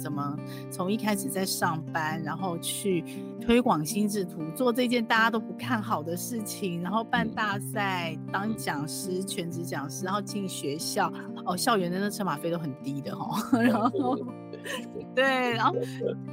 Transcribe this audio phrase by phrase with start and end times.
[0.00, 0.36] 怎么
[0.70, 3.04] 从一开始在上班，然后去
[3.40, 11.12] 推广心智图，做这件大家都不看好的事情，然后办大赛，当讲师，全职讲师，然后进学校，
[11.44, 14.18] 哦，校园的那车马费都很低的哈、哦， 然后
[15.14, 15.74] 对，然后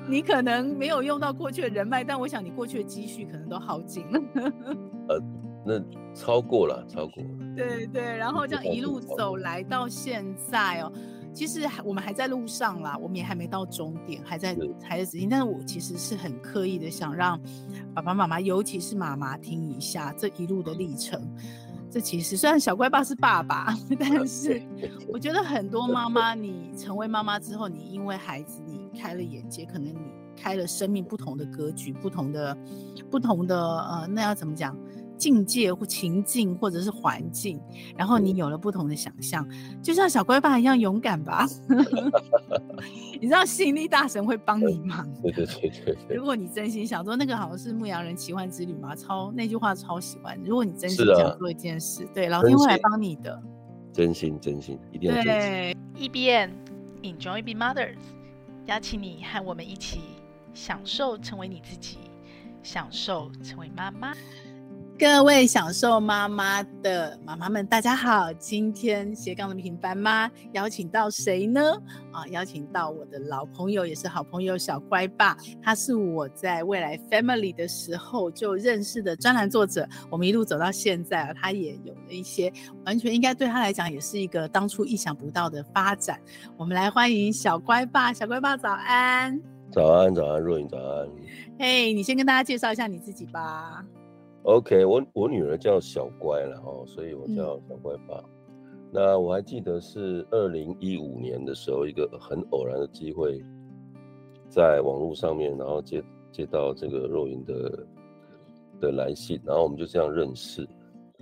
[0.09, 4.21] 你可能没有用到过去的人脉，但我想你过去的积蓄可能都耗尽了。
[5.09, 5.21] 呃，
[5.65, 7.29] 那超过了，超过了。
[7.55, 10.91] 对对，然后这样一路走来到现在哦。
[11.38, 15.30] 其实我们还在路上啦，我们也还没到终点，还在还在执行。
[15.30, 17.40] 但是我其实是很刻意的想让
[17.94, 21.22] 爸爸妈妈，尤其是妈妈听一下这一路的历程。
[21.92, 24.59] 这其实虽然小乖爸是爸爸， 但是
[25.08, 30.00] 我觉得很多妈妈， 你成为妈妈之后，你因为孩子，你开了眼界，可能你
[30.36, 32.58] 开了生命不同的格局，不同的
[33.12, 34.76] 不同的呃，那要怎么讲？
[35.17, 37.59] 境界或情境，或者是环境，
[37.98, 41.48] 然后你有了不同的想象，嗯、就像小乖爸一样勇敢吧。
[43.20, 45.11] 你知道吸引力大神会帮你忙。
[45.23, 46.16] 对对对对，对。
[46.16, 50.39] 如果你真心想做，那个好像是牧羊人奇幻之旅嘛，超那句话超喜欢。
[50.45, 53.42] 如果你真心想做一件事，啊、对，老天会来帮你的。
[53.92, 55.31] 真心真心一定要真心。
[55.42, 56.52] 对，EBM
[57.02, 57.97] Enjoy Being Mothers，
[58.67, 60.02] 邀请你和我们一起
[60.53, 61.97] 享受成为你自己，
[62.61, 64.14] 享受成为妈妈。
[65.00, 68.34] 各位享受妈妈的妈妈们，大家好！
[68.34, 71.62] 今天斜杠的平凡妈邀请到谁呢？
[72.12, 75.38] 啊，邀请到我的老朋友，也是好朋友小乖爸。
[75.62, 79.88] 他是我在未来 Family 的时候就认识的专栏作者。
[80.09, 82.52] 我们一路走到现在，他也有了一些
[82.84, 86.20] 完全应该对他来讲也是一个当初意想不到的发展。
[86.58, 89.39] 我们来欢迎小乖爸，小乖爸早安！
[89.72, 91.08] 早安，早安，若影早安。
[91.59, 93.86] 嘿，hey, 你先跟大家介绍一下你自己吧。
[94.48, 98.23] OK，我我女儿叫小乖了哦，所以我叫小乖爸。
[98.48, 103.44] 嗯、那我还记得是二零一五年的时候，一个很偶然的机会，
[104.48, 107.88] 在网络上面，然后接接到这个若云的
[108.80, 110.66] 的来信，然后我们就这样认识。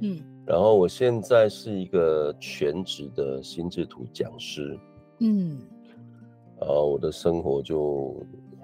[0.01, 4.79] 嗯，然后我现在是一个全职的心智图讲师。
[5.21, 5.57] 嗯，
[6.59, 8.15] 然后我的生活就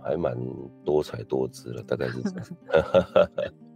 [0.03, 0.37] 还蛮
[0.85, 2.47] 多彩多姿了，大概是这样。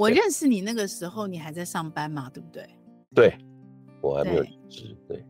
[0.00, 2.30] 我认识你那个时候，你还在上班嘛？
[2.32, 2.66] 对不对？
[3.14, 3.38] 对，
[4.00, 4.96] 我还没有离职。
[5.06, 5.22] 对。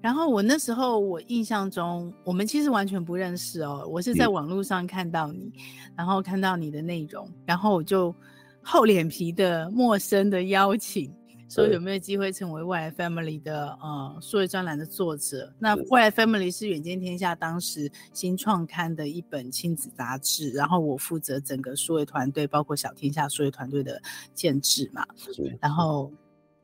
[0.00, 3.84] 然后我那时候，我印象中，我们其实完全不认识哦。
[3.90, 5.52] 我是在网络上看到你，
[5.96, 8.14] 然后看到你的内容，然后我就
[8.62, 11.12] 厚脸皮的、陌生的邀请。
[11.52, 15.52] 说有没有机会成为未来 Family 的呃数位专栏的作者？
[15.58, 24.00] 那未来 Family 是远见天下当时新创刊的一本亲子杂志，然后我负责整个数位团队，包括小天下数位团队的
[24.32, 25.06] 建制嘛。
[25.60, 26.10] 然后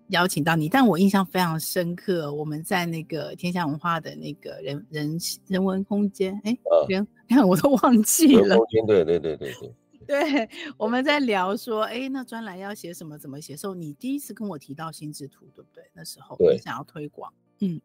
[0.09, 8.57] 邀请到你，但我印象非常深刻，我们在那个天下文化的那个人人人文空间，哎，人看 我都忘记了。
[8.87, 9.75] 对对对对对。
[10.09, 10.49] 对，
[10.79, 13.55] 我们在聊说，哎，那专栏要写什么，怎么写？
[13.55, 15.85] 时候你第一次跟我提到心智图，对不对？
[15.93, 17.31] 那时候你想要推广，
[17.61, 17.79] 嗯，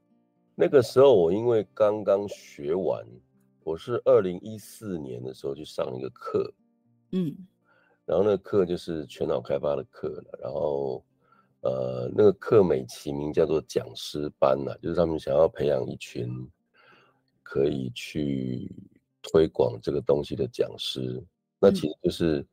[0.56, 3.06] 那个时候我因为刚刚学完，
[3.66, 6.50] 我是二零一四年的时候去上一个课，
[7.12, 7.36] 嗯，
[8.06, 11.04] 然后那个课就是全脑开发的课了，然后
[11.60, 16.26] 呃，那个课美其名叫做讲师班呐，就是他们想要培养一群
[17.42, 18.72] 可以去
[19.22, 21.22] 推广这个东西的讲师。
[21.64, 22.48] 那其实就是，嗯、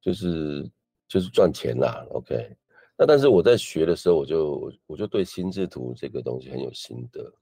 [0.00, 0.70] 就是
[1.06, 2.56] 就是赚钱啦，OK。
[2.96, 7.32] 那但是我在学的时候，我就我就对心智图这个东西很有心得。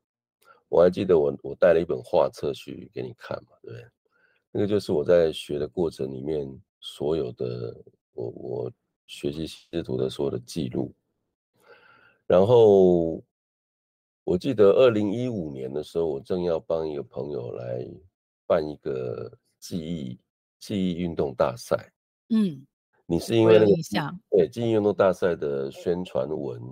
[0.68, 3.86] 我还记得我我带了一本画册去给你看嘛，对不对？
[4.50, 6.46] 那个就是我在学的过程里面
[6.80, 7.74] 所有的
[8.12, 8.72] 我我
[9.06, 10.94] 学习心智图的所有的记录。
[12.26, 13.22] 然后
[14.24, 17.86] 我记得二零一五年的时候，我正要帮一个朋友来
[18.46, 20.18] 办一个记忆。
[20.62, 21.92] 记忆运动大赛，
[22.28, 22.64] 嗯，
[23.04, 23.72] 你是因为那个
[24.30, 26.62] 对记忆运动大赛的宣传文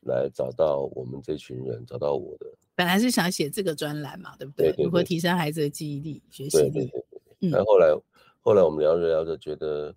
[0.00, 2.46] 来找到我们这群人，找到我的。
[2.74, 4.66] 本来是想写这个专栏嘛，对不对？
[4.66, 6.70] 对对对，如何提升孩子的记忆力、学习力？
[6.72, 7.04] 对对
[7.38, 7.50] 对。
[7.50, 8.02] 然后后来，嗯、
[8.40, 9.94] 后来我们聊着聊着，觉得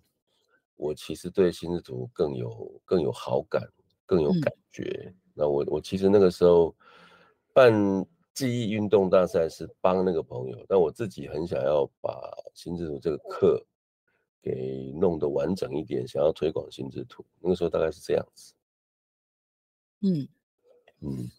[0.76, 3.68] 我其实对心智图更有更有好感，
[4.06, 4.84] 更有感觉。
[5.04, 6.72] 嗯、那我我其实那个时候
[7.52, 8.06] 办。
[8.34, 12.10] 记忆运动大赛是帮那个朋友，但我自己很想要把
[12.54, 13.62] 心智图这个课
[14.40, 17.24] 给弄得完整一点，想要推广心智图。
[17.40, 18.54] 那个时候大概是这样子。
[20.00, 20.26] 嗯
[21.00, 21.30] 嗯。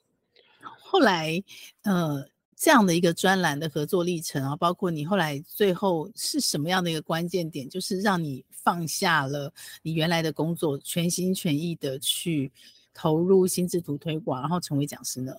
[0.80, 1.42] 后来，
[1.84, 2.24] 呃，
[2.56, 9.52] 这样的一个专栏的合作历程啊，包括你后来最后是什么样的一个关键点，就是让你放下了
[9.82, 12.52] 你原来的工作，全心全意的去
[12.94, 15.34] 投入心智图推广，然后成为讲师呢？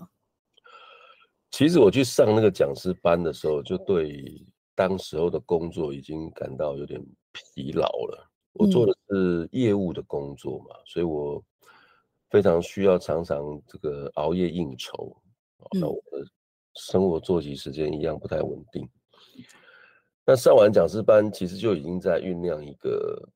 [1.53, 4.45] 其实我去上那个讲师班的时候，就对
[4.75, 7.01] 当时候的工作已经感到有点
[7.31, 8.29] 疲劳了。
[8.55, 11.43] 我做的是业务的工作嘛，嗯、所以我
[12.31, 15.17] 非常需要常常这个熬夜应酬。
[15.79, 16.27] 那我的
[16.75, 18.89] 生活作息时间一样不太稳定。
[20.25, 23.29] 那上完讲师班，其实就已经在酝酿一个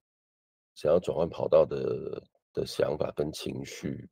[0.75, 2.23] 想要转换跑道的
[2.55, 4.09] 的想法跟情绪。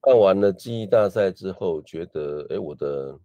[0.00, 3.18] 办完了记忆大赛之后，觉得哎，我的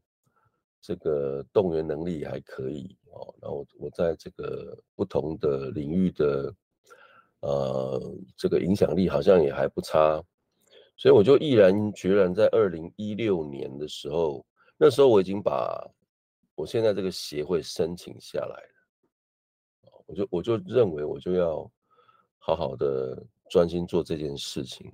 [0.82, 3.34] 这个动员能力还可以哦。
[3.42, 6.56] 然后我在这个不同的领域的
[7.42, 10.22] 呃这个影响力好像也还不差，
[10.98, 14.46] 所以我就毅然决然在二零一六年的时候，
[14.78, 15.90] 那时候我已经把
[16.56, 21.72] 我现在这个协会申请下来了，我就我就认为我就要
[22.38, 24.92] 好好的专心做这件事情。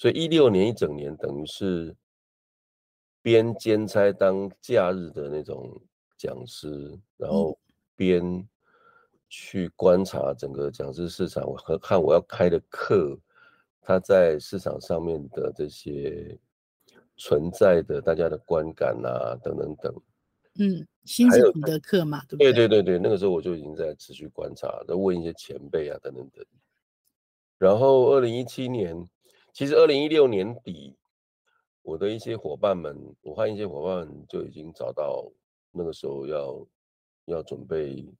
[0.00, 1.94] 所以一六年一整年等于是
[3.20, 5.78] 边兼差当假日的那种
[6.16, 7.60] 讲师，然后
[7.94, 8.48] 边
[9.28, 13.14] 去观察整个讲师市场和看我要开的课，
[13.82, 16.34] 它在市场上面的这些
[17.18, 19.94] 存在的大家的观感啊等等等。
[20.54, 22.54] 嗯，心智图的课嘛，对不对？
[22.54, 26.42] 对对对对，那个时候我就已经在持续观察，在问一些前辈啊等等等。
[27.58, 29.06] 然后二零一七年。
[29.60, 30.96] 其实二零一六年底，
[31.82, 35.30] 我的一些伙伴们，我和一些伙伴们就已经找到
[35.70, 36.66] 那个时候要
[37.26, 38.10] 要准备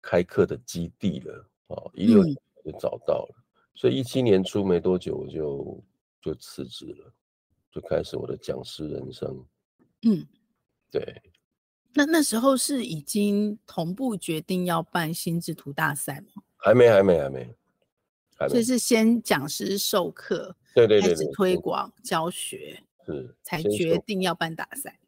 [0.00, 2.34] 开课的基地了啊，一六年
[2.64, 5.84] 就找到了，嗯、所以一七年初没多久我就
[6.22, 7.12] 就辞职了，
[7.70, 9.46] 就开始我的讲师人生。
[10.06, 10.26] 嗯，
[10.90, 11.20] 对。
[11.92, 16.42] 那那时候是已经同步决定要办心智图大赛吗？
[16.56, 17.54] 还没，还没，还没。
[18.48, 24.98] 所以是先讲师授课，对对对，开始推广教学，是才决定要办大赛。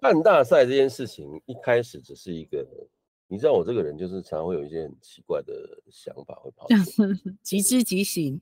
[0.00, 2.66] 办大赛这件事情一开始只是一个，
[3.26, 5.52] 你知道我这个人就是常常会有一些很奇怪的
[5.90, 7.08] 想法会跑出来，
[7.42, 8.40] 即知即行。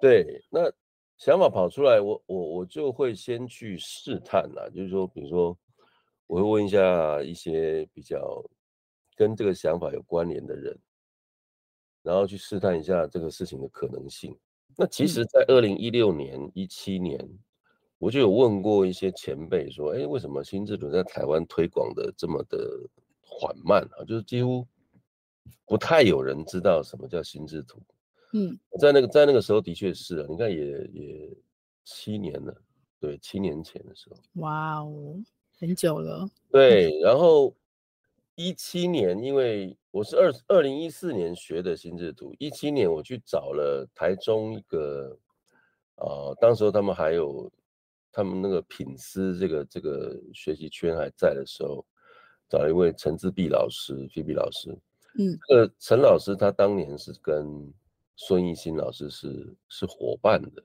[0.00, 0.72] 对，那
[1.16, 5.56] 想法跑出来，我我我就会先去试探啦，就是说，比如说，
[6.26, 8.44] 我会问一下一些比较
[9.16, 10.78] 跟这个想法有关联的人。
[12.04, 14.36] 然后去试探一下这个事情的可能性。
[14.76, 17.18] 那其实，在二零一六年、一七年，
[17.98, 22.58] 我就有问过一些前辈说：“哎，为什么心智图在台湾推广的这么的
[23.22, 24.04] 缓慢啊？
[24.04, 24.66] 就是几乎
[25.64, 27.80] 不太有人知道什么叫心智图。”
[28.34, 31.30] 嗯，在那个在那个时候的确是啊，你看也也
[31.84, 32.54] 七年了，
[33.00, 34.16] 对，七年前的时候。
[34.42, 35.16] 哇哦，
[35.58, 36.28] 很久了。
[36.50, 37.54] 对，然后。
[38.36, 45.16] 一七年，因为我是二二零一四年学的心智图，一七年我去找了台中一个，
[45.96, 47.48] 呃，当时候他们还有
[48.10, 51.86] 他们那个品思这个这个学习圈还在的时候，
[52.48, 54.68] 找了一位陈志碧老师，菲比老师，
[55.16, 57.72] 嗯，这个陈老师他当年是跟
[58.16, 60.64] 孙艺兴老师是是伙伴的，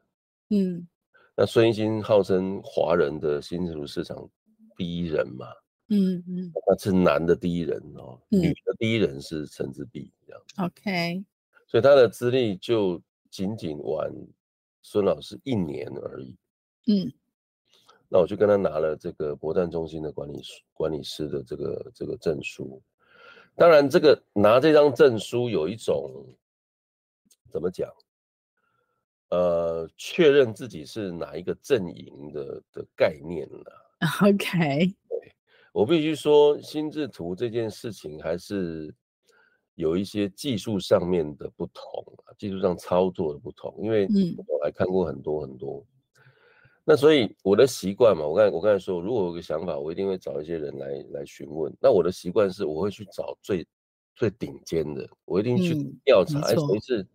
[0.49, 0.87] 嗯，
[1.35, 4.27] 那孙艺兴号称华人的心智图市场
[4.75, 5.45] 第一人嘛。
[5.89, 10.41] 嗯嗯，那是男的第一人哦，嗯、女的第一人是陈志碧这样。
[10.57, 11.23] OK，
[11.67, 14.11] 所以他的资历就仅仅晚
[14.81, 16.37] 孙老师一年而已。
[16.87, 17.11] 嗯，
[18.07, 20.41] 那我就跟他拿了这个博赞中心的管理
[20.73, 22.81] 管理师的这个这个证书。
[23.55, 26.25] 当然，这个拿这张证书有一种
[27.51, 27.91] 怎么讲？
[29.29, 33.91] 呃，确认自己是哪一个阵营的的概念了。
[34.23, 34.95] OK。
[35.73, 38.93] 我必须说，心智图这件事情还是
[39.75, 41.83] 有一些技术上面的不同
[42.25, 43.73] 啊，技术上操作的不同。
[43.81, 44.07] 因为
[44.47, 45.85] 我还看过很多很多，
[46.83, 51.71] 那所以我的习惯嘛，我刚才我刚才说，如果有个想法，我一定会找一些人来来询问。
[51.79, 53.65] 那我的习惯是，我会去找最
[54.15, 57.07] 最顶尖的，我一定去调查，哎，谁是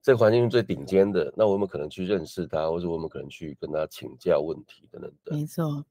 [0.00, 1.32] 这个环境最顶尖的？
[1.36, 5.36] 那我们可能去认识他，或者我们可能去跟他请教问题等等的。
[5.36, 5.84] 没错。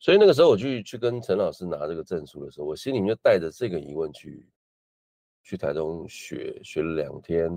[0.00, 4.46] 所以那个时候我去去跟陈老师拿这个证书的时候，我心里面就带着这个疑问去
[5.42, 7.48] 去台中学学了两天，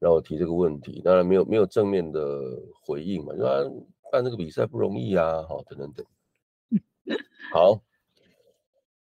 [0.00, 6.04] 让我提这个问题，当然没有没有正面的回应嘛，就说办这个比赛不容易啊，好等等等。
[7.52, 7.80] 好，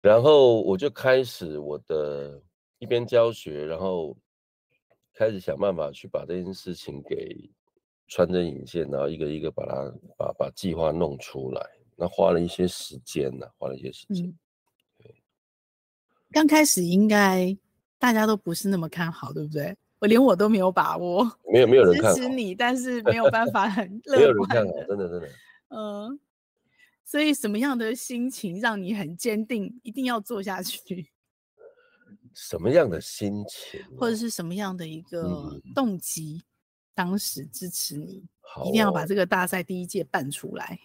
[0.01, 2.41] 然后我就开始我的
[2.79, 4.17] 一边教学，然后
[5.13, 7.51] 开始想办法去把这件事情给
[8.09, 11.80] 穿针引线，然后一个一个把它把把计划弄出来。
[12.01, 14.35] 那花了一些时间呢，花了一些时间。
[14.97, 15.15] 对，
[16.33, 17.55] 刚开始应该
[17.99, 19.77] 大家都不是那么看好，对不对？
[19.99, 24.19] 我连我都没有把握， 没有没有人看支持你，但是没有办法 很乐观。
[24.19, 25.29] 没有人看好，真的真的。
[25.69, 26.19] 嗯，
[27.05, 31.11] 所以什么样的心情让你很坚定，一定要做下去？
[32.33, 36.47] 什么样的心情，或者是什么样的一个动机，嗯、
[36.95, 38.25] 当时支持你、
[38.57, 40.79] 哦、一定要把这个大赛第一届办出来？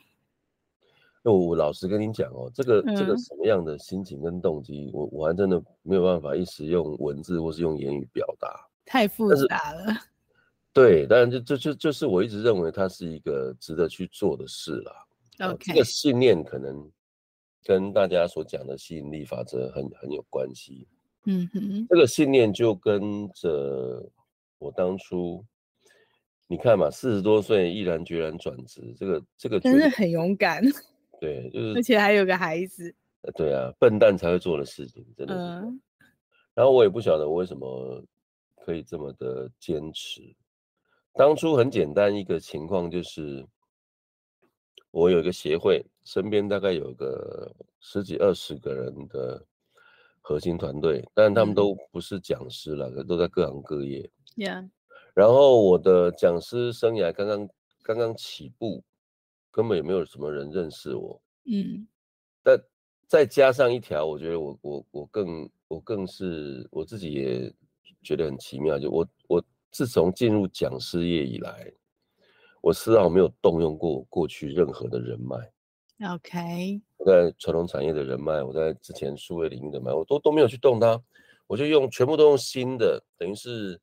[1.28, 8.48] 那我老实跟你讲哦，这个、嗯、这个什么样的心情跟动机，我我还真的没有办法一时用文字或是用言语表达，
[8.86, 9.92] 太复杂了。
[10.72, 15.50] 对，当然就就就就是我一直认为它是一个值得去做的事啦。
[15.50, 16.88] OK，这个信念可能
[17.64, 20.88] 跟大家所讲的吸引力法则很很有关系。
[21.26, 24.08] 嗯哼，这个信念就跟着
[24.60, 25.44] 我当初，
[26.48, 30.62] 你看嘛，四十多岁毅然决然转职，这个这个真的很勇敢。
[31.20, 32.94] 对，就是而且还有个孩子。
[33.36, 35.42] 对啊，笨蛋才会做的事情，真的是。
[35.42, 35.82] 嗯。
[36.54, 38.04] 然后我也不晓得我为什么
[38.64, 40.22] 可以这么的坚持。
[41.14, 43.46] 当初很简单一个情况就是，
[44.92, 49.46] 我有一个协会，身边大概有个十几二十个人的。
[50.28, 54.10] 核心团队，但他们都不是讲师了，嗯、都在各行各业。
[54.36, 54.68] Yeah.
[55.14, 57.48] 然后我的讲师生涯刚刚
[57.84, 58.84] 刚刚起步，
[59.56, 61.22] 根本也没有什么人认识我。
[61.46, 61.88] 嗯。
[62.44, 62.62] 但
[63.08, 67.54] 再加上一条，我觉得我我我更我更是我自己也
[68.04, 71.72] 觉得很奇妙，就我我自从进入讲师业以来，
[72.60, 75.38] 我丝毫没有动用过过去任何的人脉。
[76.14, 81.02] OK，我在传统产业的人脉，我在之前数位领域的人脉，我都都没有去动它，
[81.48, 83.80] 我就用全部都用新的，等于是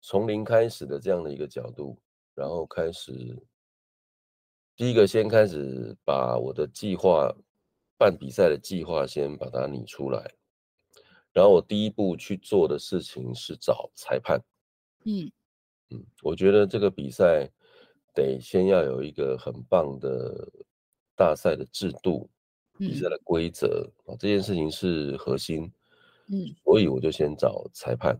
[0.00, 1.98] 从零开始的这样的一个角度，
[2.36, 3.36] 然后开始
[4.76, 7.34] 第一个先开始把我的计划
[7.98, 10.34] 办比赛的计划先把它拟出来，
[11.32, 14.40] 然后我第一步去做的事情是找裁判，
[15.04, 15.30] 嗯
[15.90, 17.50] 嗯，我觉得这个比赛
[18.14, 20.48] 得先要有一个很棒的。
[21.18, 22.28] 大赛的制度、
[22.76, 25.72] 比赛的规则啊，这件事情是核心。
[26.26, 28.14] 嗯，所以我就先找裁判。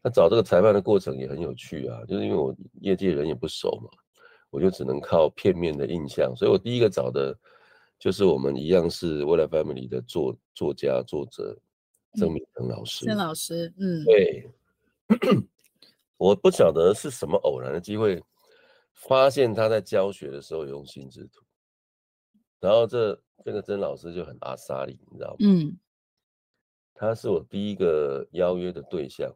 [0.00, 3.90] 那找这个裁判的过程也很有趣啊，就是因为我业界人也不熟嘛，
[4.50, 6.34] 我就只能靠片面的印象。
[6.36, 7.36] 所以我第一个找的
[7.98, 11.58] 就是我们一样是未来 Family 的作作家作者
[12.14, 13.04] 曾明成老师。
[13.04, 14.50] 曾老师，嗯，对。
[16.16, 18.20] 我不晓得是什么偶然的机会，
[18.92, 21.44] 发现他在教学的时候用心之徒。
[22.60, 23.14] 然后这
[23.44, 25.36] 这个曾老师就很阿莎里，你知道吗？
[25.40, 25.78] 嗯，
[26.92, 29.32] 他是我第一个邀约的对象，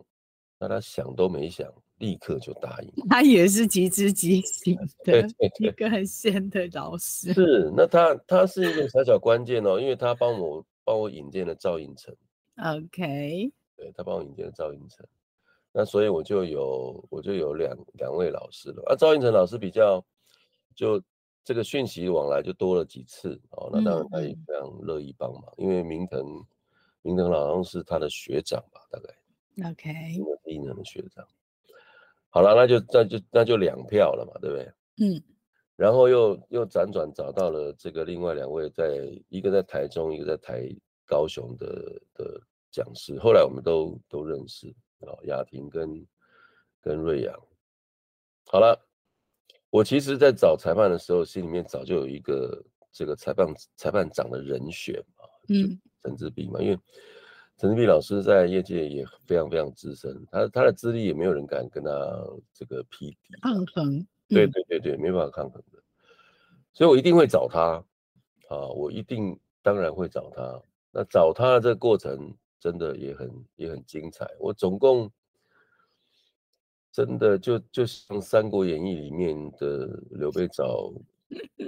[0.58, 2.92] 那他想都没想，立刻就答应。
[3.08, 5.24] 他也是极之极行的，
[5.60, 7.32] 一个很闲的老师。
[7.32, 12.12] 是，那他他是一个小小关键哦，因为他帮我帮我引荐了赵胤丞。
[12.56, 15.06] OK，对，他帮我引荐了赵胤丞，
[15.72, 18.82] 那所以我就有我就有两两位老师了。
[18.86, 20.04] 啊，赵胤丞老师比较
[20.74, 21.00] 就。
[21.44, 26.24] 这个讯息往来就多了几次哦，那当然他也非常乐意帮忙，嗯、因为明腾，
[27.02, 29.90] 明腾好像是他的学长吧，大概，OK，
[30.44, 31.26] 铭腾的学长。
[32.32, 34.72] 好了，那就那就那就两票了嘛，对不对？
[35.06, 35.22] 嗯，
[35.76, 40.68] 然后又又辗转找到了这个另外两位在，在一个在台中，一个在台
[41.06, 41.66] 高雄的
[42.14, 44.66] 的讲师，后来我们都都认识
[45.00, 46.06] 啊，雅婷跟
[46.80, 47.38] 跟瑞阳。
[48.46, 48.76] 好了。
[49.72, 52.62] 我其实，在找裁判的时候，心里面早就有一个
[52.92, 56.78] 这个裁判裁判长的人选嘛，嗯，陈志斌嘛，因为
[57.58, 61.90] 陈志碧老师在业界也非常非常资深，他他的资历也没有人敢跟他
[62.52, 65.82] 这个匹敌抗衡，嗯、对对对对，没办法抗衡的，
[66.72, 67.84] 所以我一定会找他，
[68.48, 70.60] 啊，我一定当然会找他。
[70.90, 75.10] 那找他的这个过程真的也很也很精彩，我总共。
[76.94, 80.92] 真的就就像《三国演义》里面的刘备找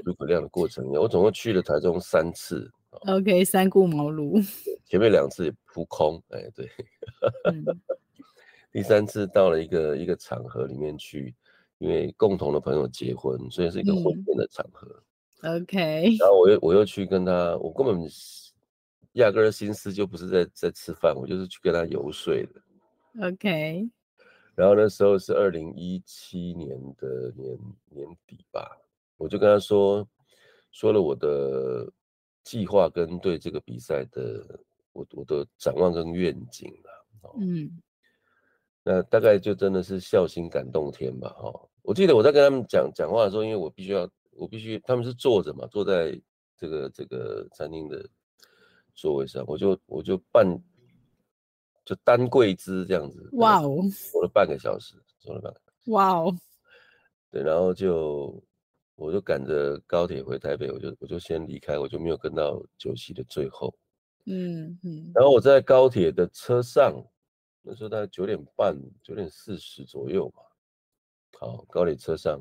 [0.04, 2.70] 诸葛亮的过程一样，我总共去了台中三次。
[3.02, 4.42] OK，三顾茅庐。
[4.84, 6.68] 前面两次也扑空，哎，对。
[7.44, 7.64] 嗯、
[8.72, 11.34] 第三次到了一个一个场合里面去，
[11.78, 15.02] 因为共同的朋友结婚，所以是一个婚宴的场合。
[15.42, 16.16] 嗯、OK。
[16.18, 18.08] 然后我又我又去跟他，我根本
[19.12, 23.28] 压根儿心思就不是在在吃饭，我就是去跟他游说的。
[23.28, 23.88] OK。
[24.54, 27.58] 然后那时候是二零一七年的年
[27.90, 28.70] 年底吧，
[29.16, 30.06] 我就跟他说，
[30.70, 31.90] 说了我的
[32.44, 34.60] 计划跟对这个比赛的
[34.92, 37.34] 我我的展望跟愿景了。
[37.40, 37.82] 嗯，
[38.84, 41.30] 那大概就真的是孝心感动天吧。
[41.30, 46.16] 哈，我记得我在跟他们讲讲话的时候，因为我必须要，我必须他们是坐着嘛，坐在
[46.56, 48.08] 这个这个餐厅的
[48.94, 50.46] 座位上，我就我就半。
[51.86, 53.76] 就单跪姿这样子，哇哦，
[54.10, 56.34] 坐了半个小时，坐了半个小时，哇哦，
[57.30, 58.42] 对，然后就
[58.96, 63.74] 我就赶着高铁回台北，我就我就先离开，我就没有跟到酒席的最后。
[64.26, 65.10] 嗯嗯。
[65.14, 66.94] 然后我在高铁的车上，
[67.62, 70.42] 那时候大概九点半、九点四十左右吧。
[71.40, 72.40] 好，高铁车上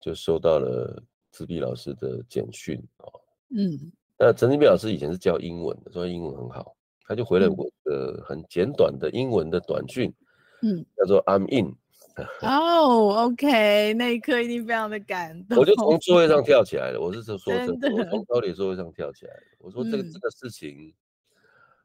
[0.00, 3.06] 就收到了自闭老师的简讯啊。
[3.50, 3.92] 嗯。
[4.16, 10.14] 那陈自闭老师以前是教英文的，所以英文很好，他就回了我的很简短的英文的短讯，
[10.62, 11.74] 嗯，叫做 I'm in。
[12.42, 15.58] 哦，OK，那一刻一定非常的感动。
[15.58, 19.42] 我就从座位上 跳起来了，我是说真的，我从高铁座位上跳起来了。
[19.58, 20.94] 我说这个这个事情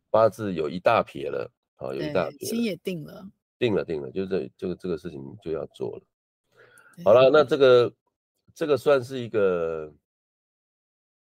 [0.09, 6.03] 八字有一大撇了，啊，有一大撇，心也定了，定了定了，就是这个这个事情就要做了。
[7.03, 7.93] 好了，那这个
[8.53, 9.93] 这个算是一个。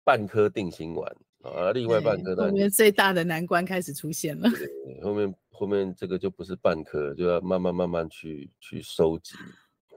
[0.03, 4.51] 半颗定心丸啊，另外半颗后面最大的难关开始出现了。
[4.51, 9.35] 对，后面后面这个就不是半颗，就要慢慢慢慢去去收集。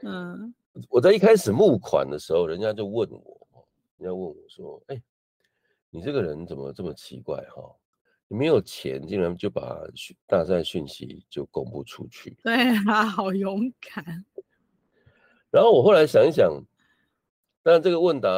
[0.03, 0.53] 嗯，
[0.88, 5.03] 我在一开始募款的时候，人家就问我，人家问我说：“哎、欸，
[5.89, 7.62] 你这个人怎么这么奇怪哈？
[8.29, 9.83] 你没有钱，竟然就把
[10.25, 12.55] 大赛讯息就公布出去。”对
[12.88, 14.23] 啊，好勇敢。
[15.51, 16.63] 然后我后来想一想，
[17.62, 18.29] 但这个问答。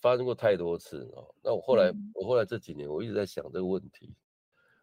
[0.00, 4.14] 发生过太多次哦，那我后来，嗯、我后来这几年，我一直在想这个问题。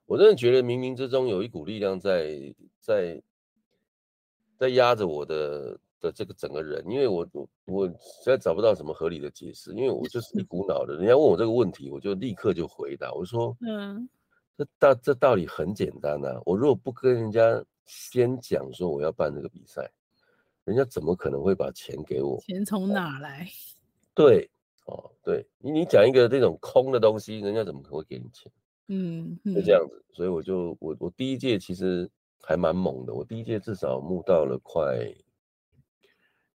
[0.05, 3.21] 我真的觉得冥冥之中有一股力量在在
[4.57, 10.95] 在压着我的的这个整个人，因为我我我实在找不到什么合理的解释，因为我就是一 股脑的。
[10.95, 14.09] 人家问我这个问题，我就立刻就回答，我说，嗯，
[14.57, 19.91] 这道这道理很简单啊，我如果不跟人家先讲说我要办这个比赛，
[20.63, 22.39] 人家怎么可能会把钱给我？
[22.41, 23.47] 钱从哪来？
[24.15, 24.49] 对。
[24.89, 28.51] 哦，对你，你讲一个这种空的东西，人家怎么可能会给你钱？
[28.88, 32.10] 嗯，就这样子，所以我就我我第一届其实
[32.41, 35.13] 还蛮猛的，我第一届至少募到了快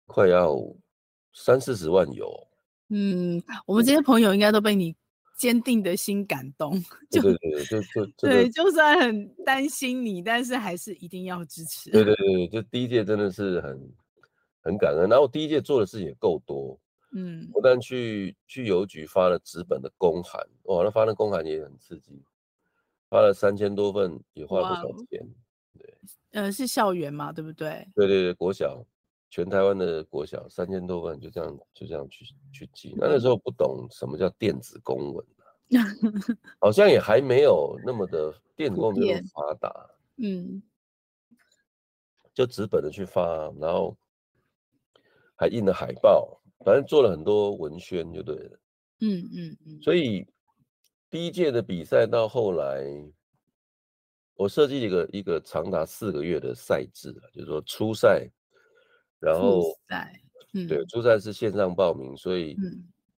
[0.07, 0.57] 快要
[1.35, 2.33] 三四十万有。
[2.89, 4.97] 嗯，我们这些朋友应该都被你
[5.37, 6.73] 坚定的心感动，
[7.11, 11.91] 就对对对，就就对，就算很担心你，但是还是一定要支持。
[11.91, 13.93] 对对对，就第一届真的是很
[14.63, 16.79] 很感恩，然后第一届做的事情也够多。
[17.15, 22.23] 嗯，不但去去邮局发了纸本的公函，哇，那发的公函也很刺激，
[23.11, 25.29] 发了三千多份，也花了不少钱。
[25.79, 25.95] 对，
[26.31, 27.87] 呃，是校园嘛，对不对？
[27.95, 28.83] 对对对，国小，
[29.29, 32.95] 全台湾的国小三千多份，就这样就这样去去寄。
[32.97, 35.27] 那那时候不懂什么叫电子公文，
[35.79, 35.85] 啊、
[36.61, 39.91] 好像也还没有那么的电子公文发达。
[40.17, 40.63] 嗯，
[42.33, 43.95] 就纸本的去发，然后
[45.37, 46.39] 还印了海报。
[46.65, 48.59] 反正做了很多文宣就对了，
[49.01, 49.83] 嗯嗯嗯。
[49.83, 50.27] 所以
[51.11, 52.85] 第一届的比赛到后来，
[54.35, 58.29] 我设计一个一个长达四个月的赛制，就是说初赛，
[59.21, 60.21] 然后赛，
[60.55, 62.57] 嗯，对，初赛是线上报名，所以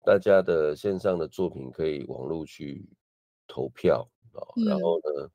[0.04, 2.84] 大家的线上的作品可以网络去
[3.46, 5.30] 投票啊，然后呢，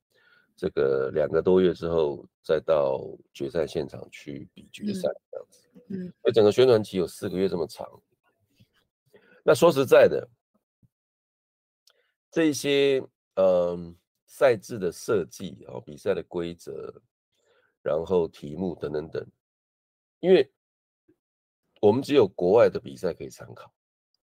[0.56, 3.00] 这个两个多月之后再到
[3.34, 5.69] 决赛现场去比决赛这样子。
[5.69, 5.69] 嗯，
[6.24, 7.88] 那整个宣传期有四个月这么长。
[9.44, 10.30] 那说实在的，
[12.30, 13.02] 这些
[13.36, 17.02] 嗯赛制的设计啊，比赛的规则，
[17.82, 19.26] 然后题目等等等，
[20.20, 20.52] 因为
[21.82, 23.74] 我们只有国外的比赛可以参考。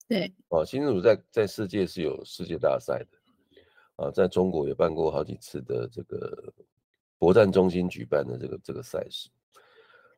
[0.08, 6.54] 对，啊，新政府在在世界是有世界大赛的，啊，在中国也办过好几次的这个
[7.18, 9.28] 国战中心举办的这个这个赛事。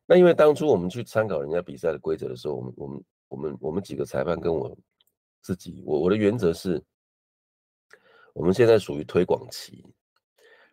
[0.07, 4.77] 那因为当初我们去参考人家比赛的规则的时候，我们我们我们我们几个裁判跟我
[5.41, 6.79] 自己，我我的原则是，
[8.33, 9.83] 我们现在属于推广期，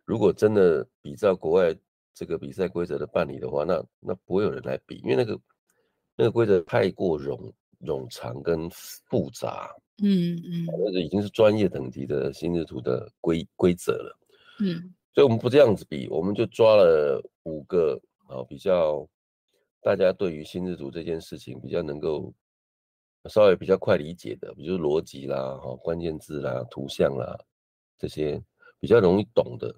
[0.05, 1.75] 如果真的比照国外
[2.12, 5.40] 这个比赛规则的办理的话，那那不会有人来比，因为那个
[6.14, 14.18] 那个规则太过冗冗长跟复杂，嗯嗯，那个已经是专业等级的心智图的规规则了，
[14.61, 19.09] 嗯，所以我们不这样子比，我们就抓了五个啊比较。
[19.83, 22.33] 大家对于心智图这件事情比较能够
[23.29, 27.37] 稍微比较快理解的，比如逻辑啦、哈关键字啦、图像啦
[27.99, 28.40] 这些
[28.79, 29.75] 比较容易懂的，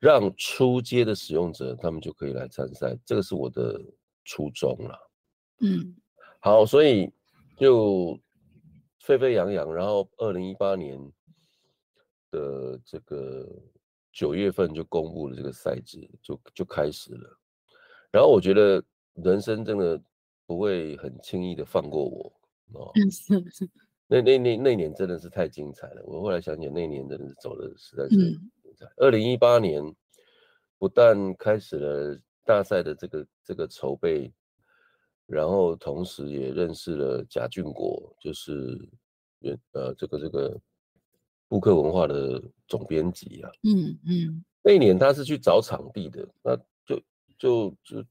[0.00, 3.80] 让初阶的使用者他们就可以来参赛，这个是我的
[4.24, 4.98] 初衷啦。
[5.60, 5.94] 嗯，
[6.40, 7.08] 好，所以
[7.56, 8.18] 就
[8.98, 10.98] 沸沸扬扬，然后二零一八年
[12.32, 13.48] 的这个
[14.12, 17.38] 九月份就公布了这个赛制，就就开始了，
[18.10, 18.84] 然后我觉得。
[19.14, 20.00] 人生真的
[20.46, 22.32] 不会很轻易的放过我
[22.72, 22.92] 哦。
[24.06, 26.02] 那那那那年真的是太精彩了。
[26.04, 28.86] 我后来想起那年真的是走的实在是精彩。
[28.96, 29.82] 二零一八年
[30.78, 34.30] 不但开始了大赛的这个这个筹备，
[35.26, 38.78] 然后同时也认识了贾俊国，就是
[39.38, 40.60] 原呃这个这个
[41.48, 43.50] 布克文化的总编辑啊。
[43.62, 44.44] 嗯嗯。
[44.62, 47.00] 那一年他是去找场地的，那就
[47.38, 48.04] 就就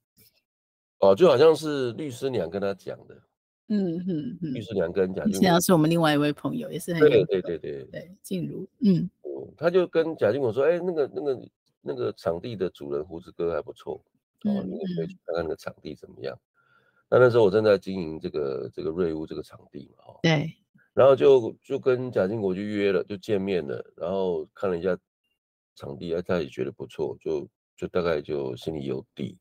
[1.03, 3.15] 哦，就好像是律师娘跟他讲的。
[3.67, 4.53] 嗯嗯嗯。
[4.53, 5.23] 律师娘跟贾。
[5.23, 8.67] 律师娘是我们另外一位朋友，也是很对对对 对对静茹。
[8.79, 9.09] 嗯。
[9.57, 11.49] 他就跟贾俊国说：“哎，那个那个
[11.81, 14.01] 那个场地的主人胡子哥还不错，
[14.45, 16.37] 哦，你可以去看看那个场地怎么样。”
[17.09, 20.51] 那那时候我正在经营这个这个瑞屋这个场地嘛，哦，对，
[20.93, 24.97] 然后就就跟贾静国就约了，就见面了，然后看了一下
[25.75, 29.37] 场地，他也觉得不错，就就大概就心里有底。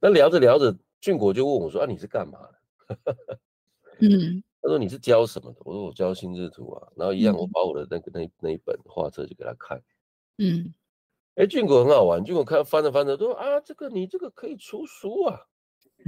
[0.00, 2.54] 那聊着聊着，俊国就问我说：“啊，你是干嘛的？”
[4.00, 9.82] 嗯，他说：“你是教什么的？”我说：“我教心智图啊。”然后一样，我把我的那个那那一本画册就给他看。
[10.38, 10.72] 嗯，
[11.34, 15.38] 哎，俊国很好玩，俊国看翻着翻着说：“啊，这个你这个可以出书啊。”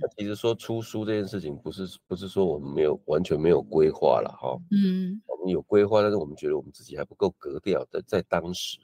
[0.00, 4.58] 那其实说出书这件事情，不是不是说我们没有完全没有规划了哈。
[4.72, 8.76] 嗯，我们有规划，但是我们觉得我们自己还不够格调的，在当时。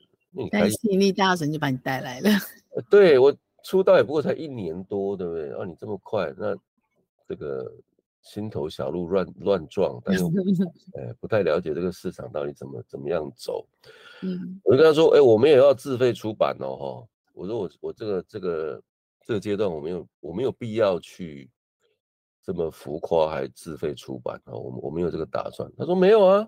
[0.50, 2.28] 但吸引力大神就把你带来了。
[2.90, 3.32] 对，我
[3.64, 5.50] 出道也不过才一年多，对不对？
[5.54, 6.56] 啊，你这么快，那
[7.26, 7.74] 这个
[8.22, 10.28] 心头小鹿乱乱撞，但又
[10.96, 13.66] 哎不太了解这个市场到底怎么怎么样走。
[14.22, 17.08] 嗯，我就跟他说，哎，我们也要自费出版哦，哈。
[17.32, 18.80] 我说我我这个这个。
[19.26, 21.50] 这个阶段我没有我没有必要去
[22.42, 24.52] 这么浮夸，还自费出版啊！
[24.52, 25.66] 我我没有这个打算。
[25.78, 26.46] 他说没有啊，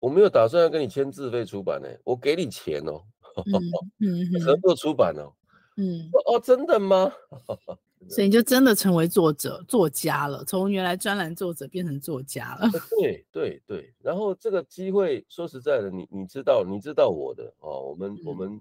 [0.00, 3.00] 我没有打算要跟你签自费出版呢，我给你钱哦，
[4.02, 5.32] 嗯，合作出版哦，
[5.76, 7.12] 嗯，哦，真的吗？
[8.08, 12.70] 所以你就真的成为作者作家了，从原来专栏作者变成作家了。
[12.98, 18.60] 对对对，然后这个机会说实在的，你你知道你知道我的哦，我们我们。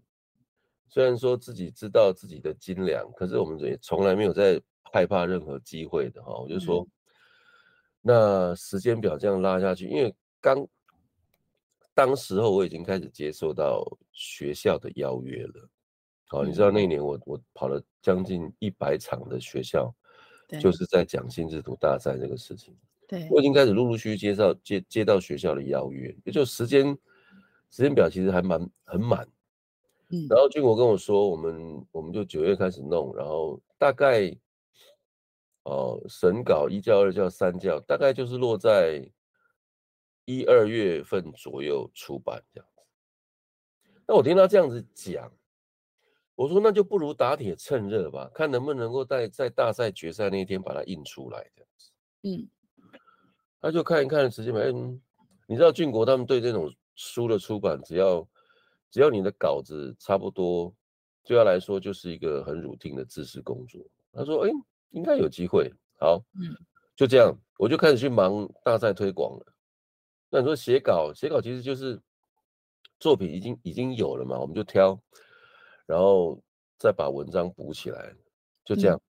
[0.91, 4.59] 虽然说自己知道自己的斤两，可是我们也从来没有在
[4.91, 6.33] 害怕任何机会的哈。
[6.33, 6.83] 我就说，
[8.01, 10.67] 那时间表这样拉下去，因为刚
[11.93, 15.69] 当时候我已经开始接受到学校的邀约了。
[16.29, 19.91] 好，你知道那年我我跑了将近一百场的学校，
[20.61, 22.77] 就是在讲心智图大赛这个事情。
[23.07, 26.95] 对，我已经开始陆陆续续接到接接到学校的邀约，也就时间
[27.71, 29.27] 时间表其实还蛮很满。
[30.11, 34.31] 嗯然后俊国跟我说，我们我们就九月开始弄，然后大概
[35.63, 39.03] 哦审稿一教、二教、三教，大概就是落在
[40.25, 42.83] 一二月份左右出版这样子。
[44.07, 45.31] 那我听他这样子讲，
[46.39, 51.91] 我说那就不如打铁趁热吧，看能不能够在在大赛决赛那一天把它印出来这样子。
[52.23, 52.47] 嗯，
[53.59, 55.01] 他就看一看时间表，嗯，
[55.47, 58.25] 你知道俊国他们对这种书的出版，只要。
[58.91, 60.73] 只要你的稿子差不多，
[61.23, 63.79] 对他来说就是一个很 routine 的知识工作。
[64.11, 64.49] 他说：“哎，
[64.89, 65.71] 应该有机会。”
[66.01, 66.57] 好，嗯，
[66.95, 69.45] 就这样，我就开始去忙大赛推广了。
[70.31, 72.01] 那你说写稿，写稿其实就是
[72.99, 74.99] 作品已经已经有了嘛，我们就挑，
[75.89, 76.39] 然后
[76.77, 78.13] 再把文章补起来，
[78.63, 79.01] 就这样。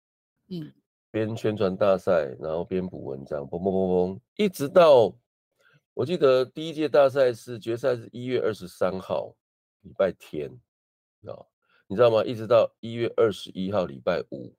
[0.48, 0.72] 嗯，
[1.10, 5.14] 边宣传大赛，然后边补文章，嘣嘣嘣嘣，一直到
[5.92, 9.36] 我记得第一届大赛是决赛是一月二十三号。
[9.82, 10.50] 礼拜天，
[11.24, 11.32] 啊，
[11.86, 12.22] 你知道吗？
[12.22, 14.54] 一直到一月二十一号礼拜五，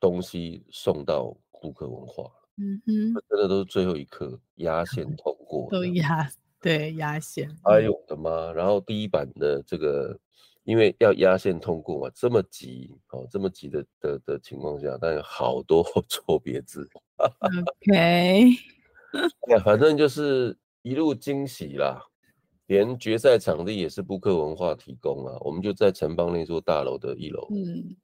[0.00, 6.28] 东西送到顾客文化，嗯哼，真的都是最后一刻压线通过，都压
[6.60, 7.48] 对压线。
[7.64, 8.52] 哎呦我的妈！
[8.52, 10.18] 然后第一版的这个，
[10.64, 16.88] 因为要压线通过嘛，这么急哦，这么急的的的情况下，但有好多 错别字。
[17.16, 18.50] OK，
[19.64, 22.02] 反正就是一路惊喜啦。
[22.66, 27.48] 连决赛场地也是布克文化提供啊，我们就在城邦那座大楼的一楼。
[27.50, 27.96] 嗯，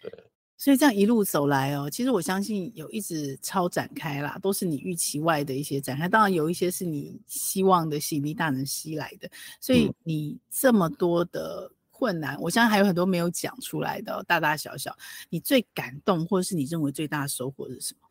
[0.00, 0.12] 对。
[0.62, 6.08] 所以这样一路走来哦，其实我相信有一直超展开啦，都是你预期外的一些展开。
[6.08, 9.28] 当然有一些是你希望的吸引力大能吸来的。
[9.60, 14.96] 所以你这么多的困难，嗯、我相信还有很多没有讲出来的、哦，大大小小。
[15.28, 18.08] 你最感动，或者是你认为最大的收获是什么？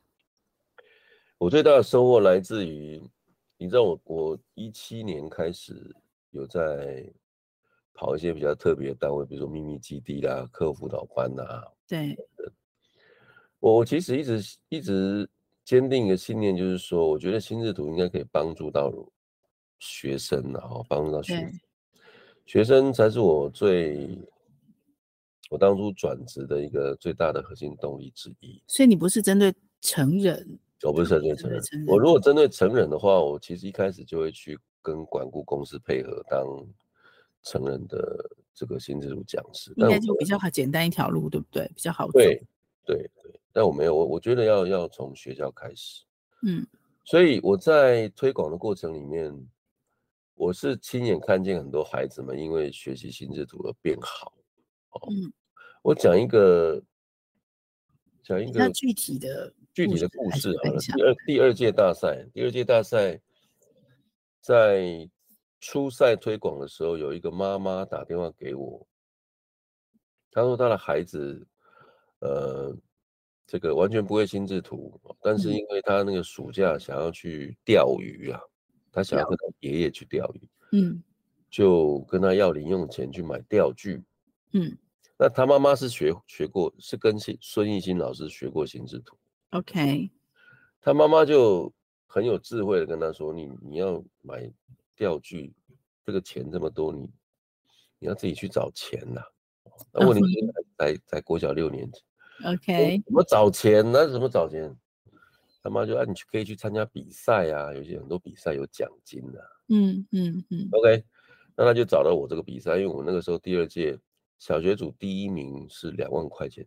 [1.37, 3.01] 我最大的收获来自于。
[3.55, 5.95] 你知道我我一七年开始
[6.31, 7.09] 有在
[7.93, 11.43] 跑一些比较特别的单位，比如说秘密基地啦、客户辅导班呐。
[11.91, 12.17] 对。
[13.59, 15.29] 我我其实一直一直
[15.65, 18.89] 坚定一个信念，就是说，我觉得心智图应该可以帮助到
[19.77, 21.59] 学生，然后帮助到学生，
[22.45, 24.17] 学生才是我最
[25.49, 28.63] 我当初转职的一个最大的核心动力之一。
[28.67, 30.59] 所以你不是针对成人？
[30.83, 36.43] 我不是针对成人，我如果针对成人的话，我其实一开始就会去跟管顾公司配合当
[37.43, 37.97] 成人的
[38.53, 41.65] 这个心智图讲师，应该就比较好简单一条路，对不对？
[41.75, 42.13] 比较好走。
[42.13, 42.35] 对
[42.85, 46.03] 对对，但我没有，我我觉得要要从学校开始。
[46.43, 46.65] 嗯，
[47.05, 49.33] 所以我在推广的过程里面，
[50.35, 54.33] 我是亲眼看见很多孩子们因为学习心智图而变好。
[54.91, 55.31] 哦，嗯，
[55.81, 56.81] 我讲一个
[58.23, 60.79] 讲一个具体的具体的故事好了。
[60.79, 63.19] 第二第二届大赛，第二届大赛
[64.41, 65.09] 在
[65.61, 68.85] 初赛推广的时候，有一个妈妈打电话给我，
[70.29, 71.47] 她说她的孩子，
[72.19, 72.75] 呃。
[73.47, 81.03] 这个完全不会心智图，但是因为他那个暑假想要去钓鱼啊，嗯、他想要跟他爷爷去钓鱼，嗯，
[81.49, 84.01] 就跟他要零用钱去买钓具，
[84.53, 84.77] 嗯，
[85.17, 89.17] 那他妈妈是学学过，是跟孙艺兴老师学过心智图
[89.49, 90.09] ，OK，
[90.79, 91.73] 他妈妈就
[92.07, 94.49] 很有智慧的跟他说，你你要买
[94.95, 95.53] 钓具，
[96.05, 97.09] 这个钱这么多，你
[97.99, 99.27] 你要自己去找钱呐、啊，
[99.93, 102.01] 那问题是在在国小六年级。
[102.43, 103.83] OK，怎么找钱？
[103.91, 104.75] 那怎么找钱？
[105.63, 109.47] 他妈就让、啊、你去可以去参加比赛啊，有些很多比赛有奖金的、啊。
[109.69, 110.67] 嗯嗯嗯。
[110.71, 111.03] OK，
[111.55, 113.95] 那他就找到我这个比赛，因为我们那个时候第二届
[114.39, 116.65] 小学组第一名是两万块钱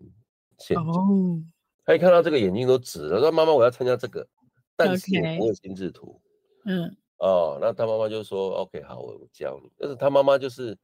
[0.59, 0.87] 现金。
[0.87, 1.43] 哦。
[1.85, 4.27] 他一看到这个眼睛都直了，说：“妈妈，我要参加这个，
[4.77, 6.21] 但是我不会心智图。
[6.65, 6.71] Okay.
[6.71, 6.97] ”嗯。
[7.19, 10.77] 哦，那他妈妈就说：“OK，好，我我教你。”但是他妈妈就是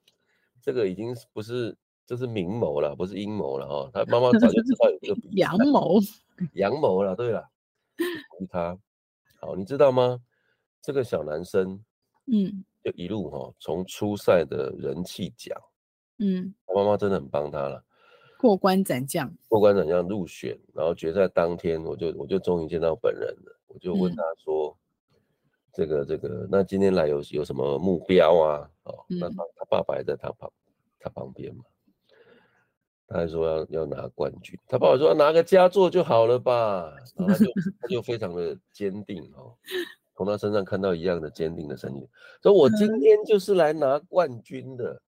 [0.63, 1.77] 这个已经不是。
[2.07, 3.89] 这是明谋了，不是阴谋了哈。
[3.95, 5.21] 他妈妈早就知道有这个。
[5.39, 6.01] 阳谋，
[6.55, 7.15] 阳谋了。
[7.15, 7.49] 对了，
[7.97, 8.77] 逼他。
[9.41, 10.21] 好，你知道吗？
[10.83, 11.81] 这个小男生，
[12.27, 15.57] 嗯，就一路哈，从初赛的人气奖，
[16.19, 17.85] 嗯，他妈妈真的很帮他了。
[18.41, 23.61] 过关斩将，过关斩将入选，然后决赛当天，我就我就终于见到本人了。
[23.69, 24.90] 我就问他说：“嗯、
[25.73, 30.51] 这个这个，那今天来有有什么目标啊？”哦，那他他爸爸也在他旁
[30.99, 31.65] 他旁边嘛。
[33.07, 39.53] 他还说要要拿冠军，他爸爸说要拿个佳作就好了吧， 然后他就他就非常的坚定哦，
[40.15, 42.07] 从他身上看到一样的坚定的声音，
[42.41, 45.03] 说我今天就是来拿冠军的。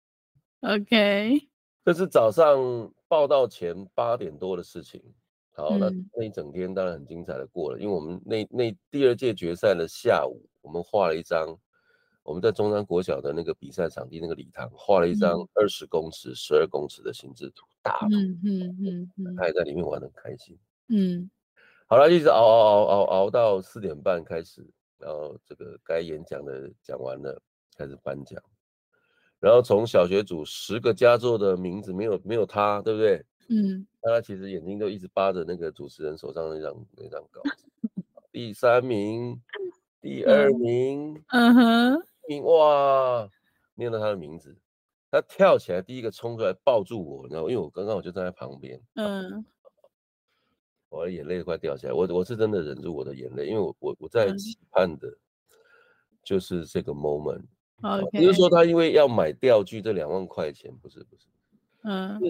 [0.62, 1.40] OK，
[1.85, 5.03] 这是早上报道前八点多的事情。
[5.53, 11.59] 好，那那一整天当然很精彩的过了，因为我们那那第二届决赛的下午，我们画了一张。
[12.23, 20.57] 我们在中山国小的那个比赛场地那个礼堂画了一张二十公尺、十二公尺的心智图，大图，嗯嗯嗯，他也在里面玩的很开心，
[20.88, 21.29] 嗯，
[21.87, 24.64] 好了，一直熬熬熬熬熬到四点半开始，
[24.99, 27.40] 然后这个该演讲的讲完了，
[27.75, 28.40] 开始颁奖，
[29.40, 33.25] 然后从小学组十个佳作的名字没有没有他，对不对？
[33.49, 37.64] 嗯，他其实眼睛都一直扒着那个主持人手上那张那张稿子，
[38.31, 39.40] 第三名，
[40.01, 42.03] 第二名，嗯哼。
[42.45, 43.29] 哇！
[43.75, 44.57] 念到他的名字，
[45.11, 49.45] 他跳起来，第一个冲出来抱住我，然后因为我刚刚我就站在旁边，嗯，
[50.91, 55.13] 我的眼泪都快掉下来，我我是真的忍住我的眼泪，因为我我我在期盼的，
[56.23, 57.43] 就是这个 moment。
[58.13, 61.27] 比如说他因为要买钓具这两万块钱，不是不是，
[61.83, 62.21] 嗯，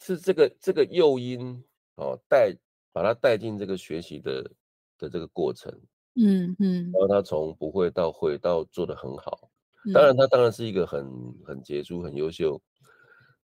[0.00, 1.62] 是是这个这个诱因
[1.94, 2.52] 哦，带
[2.90, 4.50] 把他带进这个学习的
[4.98, 5.72] 的这个过程。
[6.18, 9.50] 嗯嗯，然后他从不会到会到做得很好，
[9.92, 11.06] 当然他当然是一个很
[11.44, 12.58] 很杰出、很优秀，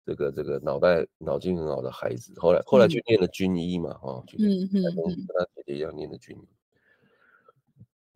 [0.06, 2.34] 这个这个脑袋脑筋很好的孩子。
[2.40, 4.84] 后来后来去念了军医嘛，哈，嗯嗯，跟
[5.38, 6.48] 他姐姐一样念的军医。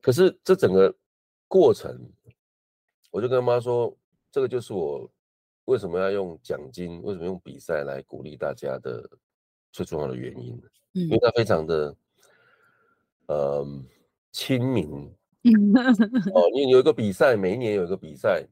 [0.01, 0.95] 可是这整个
[1.49, 2.09] 过程，
[3.11, 3.93] 我就跟妈说，
[4.31, 5.11] 这个就是我
[5.65, 9.09] 为什么要用奖金，为什么用比赛来鼓励大家的
[9.73, 10.57] 最重要的原因，
[10.93, 11.93] 因为他非常的，
[13.27, 13.85] 嗯。
[14.37, 14.85] 清明，
[16.33, 18.45] 哦， 你有一个比赛，每一年有一个比赛，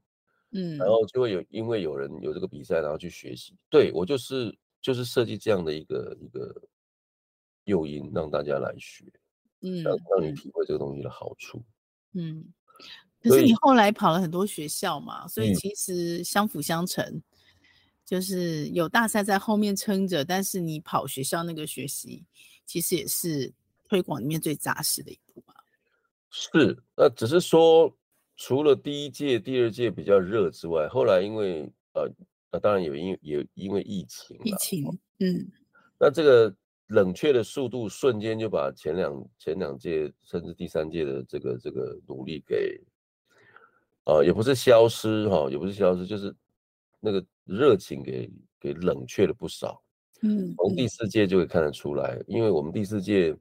[0.52, 3.54] 嗯，然后就会有，因为有人有这个比赛，然后去学习。
[3.70, 6.56] 对，我就是就是设计这样的一个一个
[7.66, 9.04] 诱因，让大家来学，
[9.60, 11.62] 嗯，让让你体会这个东西的好处，
[12.14, 12.54] 嗯。
[13.22, 17.24] 可是你后来跑了很多学校嘛，所以其实相辅相成，嗯、
[18.06, 22.24] 就是有大赛在后面撑着，但是你跑学校那个学习，
[22.66, 23.54] 其实也是
[23.88, 25.54] 推广里面最扎实的一步吧。
[26.36, 27.96] 是，那只是说，
[28.36, 32.10] 除了第一届、第二届比较热之外，后来因为呃，
[32.52, 34.88] 那当然有因也因为疫情，疫情，
[35.20, 35.48] 嗯，
[36.00, 36.56] 那这个
[36.88, 42.82] 冷却的速度瞬间就把前两前两届甚至第三届的这个这个努力给，
[44.06, 46.36] 呃，也不是消失哈，也不是消失，就是
[47.00, 49.84] 那个热情给给冷却了不少，
[50.22, 53.38] 嗯，从第四届就可以看得出来，因为我们第四届。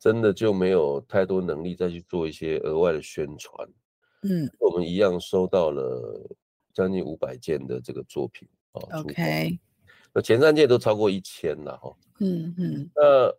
[0.00, 3.68] 真的就没有太多能力再去做一些额外的宣传，
[4.22, 6.26] 嗯，我们一样收到了
[6.72, 9.00] 将近五百件的这个作品啊。
[9.00, 9.60] OK，
[10.14, 11.94] 那前三届都超过一千了哈。
[12.20, 12.90] 嗯嗯。
[12.94, 13.30] 那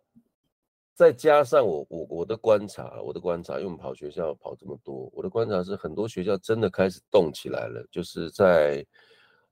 [0.94, 8.86] 再加上我我我的观察，我的观察，因为我们跑学校跑这么多，我的观察是很多学校真的开始动起来了，就是在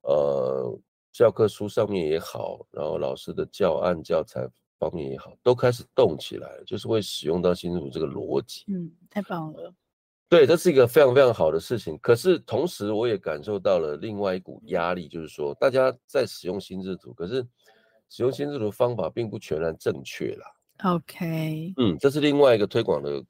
[0.02, 0.78] 呃
[1.10, 4.46] 教科书上面也好，然后老师的教案教材
[4.80, 8.64] 方面也好，都开始动起来了，就是会使用到心智图这个逻辑。
[8.68, 9.72] 嗯，太棒了。
[10.28, 11.98] 对，这是一个非常非常好的事情。
[11.98, 17.46] 可是同时，我也感受到了另外一股压力，就是说大家在使用心智图，可是
[18.08, 20.46] 使用心智图方法并不全然正确啦。
[20.94, 23.22] OK，嗯，这是另外一个推广的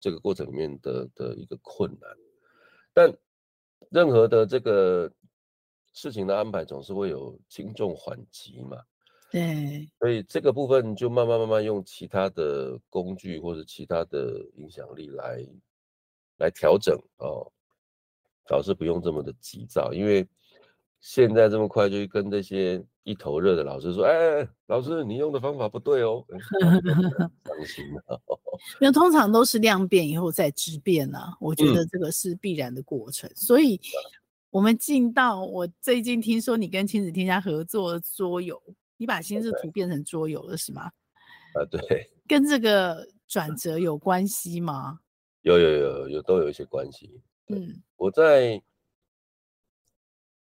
[0.00, 2.10] 这个过程里面的的一个困难。
[2.94, 3.12] 但
[3.90, 5.12] 任何的这个
[5.92, 8.78] 事情的安排，总是会有轻重缓急嘛。
[9.34, 15.44] 对，所以这个部分就慢慢慢慢用其他的工具或者其他的影响力来。
[16.38, 17.46] 来调整哦，
[18.50, 20.26] 老师不用这么的急躁，因为
[20.98, 28.20] 现在这么快就跟这些一头热的老师说：“哎，哎，老师你用的方法不对哦。”伤心了。
[28.82, 33.30] 因为通常都是量变以后再质变呢、啊，我觉得这个是必然的过程。
[33.30, 33.80] 嗯、所以，
[34.50, 38.60] 我们进到我最近听说你跟亲子天下合作桌游，
[39.04, 40.84] 你把心智图变成桌游了是吗？
[41.54, 42.10] 啊， 对。
[42.26, 44.98] 跟这个转折有关系吗？
[45.42, 47.20] 有有有有都有一些关系。
[47.48, 48.62] 嗯，我在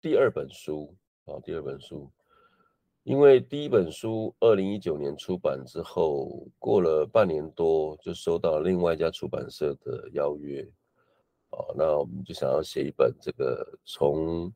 [0.01, 2.11] 第二本书啊，第二本书，
[3.03, 10.63] 因为第一本书二零一九年出版之后，过了半年多就收到另外一家出版社的邀约，
[11.51, 14.51] 啊，那我们就想要写一本这个从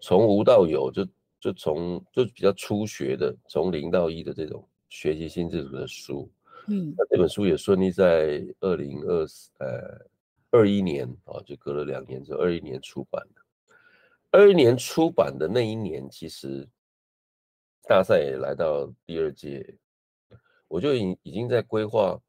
[0.00, 1.06] 从无到有，就
[1.40, 6.30] 就从就比较初学的，从零到一的这种学习心智图的书。
[6.66, 10.06] 嗯，那这本书也顺利在二零二四呃
[10.50, 13.42] 二一年啊，就隔了两年之后，二一年出版的。
[14.30, 16.68] 二一年出版的那一年，其实
[17.84, 19.78] 大赛也来到第二届，
[20.66, 22.20] 我就已已经在规划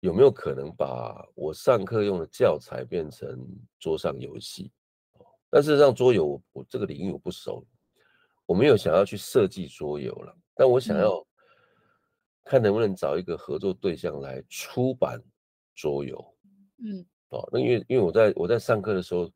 [0.00, 3.38] 有没有可能把我上课用的教材变成
[3.78, 4.70] 桌上游戏。
[5.48, 7.64] 但事实上，桌游我这个领域我不熟，
[8.46, 11.24] 我没有想要去设计桌游了，但我想要。
[12.44, 15.22] 看能不能找一个合作对象来出版
[15.76, 16.18] 桌游，
[16.84, 19.30] 嗯，哦，那因为因为我在我在上课的时候，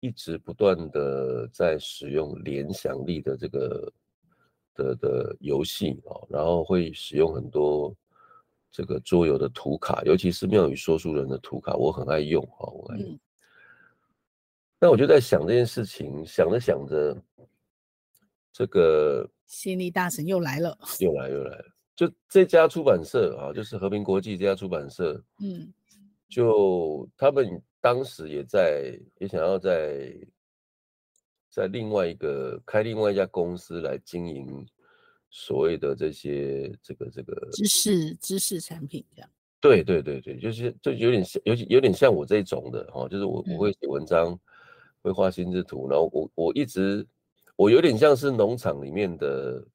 [0.00, 3.92] 一直不断的在使用联想力的这个
[4.74, 7.94] 的的游戏哦，然后会使用很多
[8.70, 13.20] 这个桌游的图卡，尤其是妙语说书人的图卡，我很爱用哈，我爱用。
[14.80, 17.14] 那我就在想这件事情，想着想着，
[18.52, 21.64] 这个心理大神又来了，又来又来了。
[21.96, 25.72] 就这家出版社啊，就是和平国际这家出版社，嗯，
[26.28, 30.14] 就他们当时也在也想要在
[31.50, 34.66] 在另外一个开另外一家公司来经营
[35.30, 39.30] 所谓的这些这个这个知识知识产品这样。
[39.60, 44.36] 对对对对，就是就有点像，尤其有点像我这种的哈，就是我我会写文章，
[45.02, 47.06] 会画心智图，然后我我一直
[47.56, 49.66] 我有点像是农场里面的。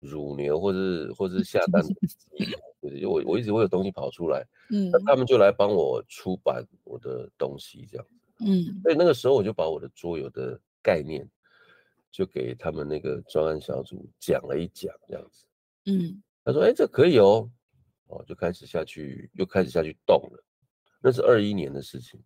[0.00, 2.44] 乳牛或是或是下蛋的 鸡，
[2.82, 8.06] 就是我我一直会有东西跑出来，嗯，那他们就来帮我出版我的东西这样，
[8.40, 11.26] 嗯，所以那个时候我就把我的桌游的概念
[12.10, 15.46] 就给他们那个专案小组讲了一讲这样子，
[15.86, 17.50] 嗯，他说哎、欸、这可以哦，
[18.08, 20.44] 哦就开始下去又开始下去动了，
[21.00, 22.20] 那是二一年的事情，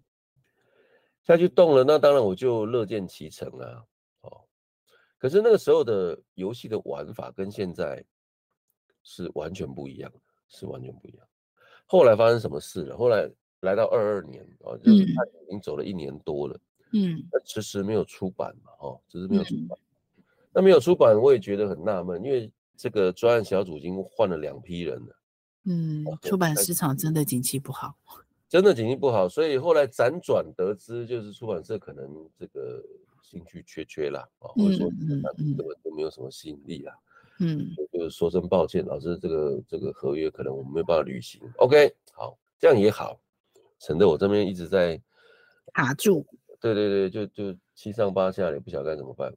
[1.22, 3.84] 下去动了，那当然我就乐见其成啊。
[5.18, 8.04] 可是那个时候的游戏的玩法跟现在
[9.02, 11.26] 是完全不一样的，是完全不一样。
[11.86, 12.96] 后来发生什么事了？
[12.96, 13.28] 后来
[13.60, 16.56] 来到二二年啊，就是他已经走了一年多了，
[16.92, 19.76] 嗯，那迟迟没有出版嘛，哦，迟迟没有出版。
[20.52, 25.16] 那没有出版，我也觉得很纳闷，因为这个专案小组已经换了两批人了，
[25.64, 27.96] 嗯，出版市场真的景气不好，
[28.48, 32.80] 真的景气不好，所以后来辗转得知，就是出版社可能这个。
[33.30, 36.98] 兴趣缺缺啦，啊，或者说根本就没有什么吸引力啦，
[37.40, 41.38] 嗯，就是说声抱歉，老师，这个这个合约可能我们没有办法履行。
[41.58, 43.20] OK，好，这样也好，
[43.80, 44.98] 省得我这边一直在
[45.74, 46.26] 卡住。
[46.58, 49.30] 对对对，就就七上八下，也不晓得该怎么办。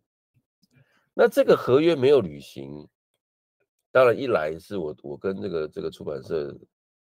[1.13, 2.87] 那这个合约没有履行，
[3.91, 6.57] 当然一来是我我跟这个这个出版社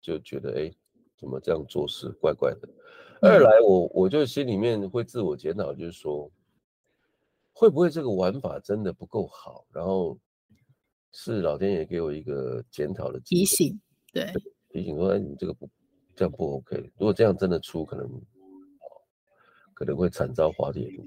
[0.01, 0.73] 就觉得，哎，
[1.17, 2.69] 怎么这样做事怪怪的。
[3.21, 6.29] 二来我我就心里面会自我检讨，就是说。
[7.63, 9.65] 会不会这个玩法真的不够好？
[9.73, 10.19] 然后
[11.13, 13.81] 是老天爷给我一个检讨的提醒，
[14.13, 14.33] 对，
[14.71, 15.71] 提醒说：“哎，你这个不
[16.17, 16.77] 这样不 OK。
[16.99, 18.23] 如果这样真的出，可能
[19.75, 21.05] 可能会惨遭滑铁卢。”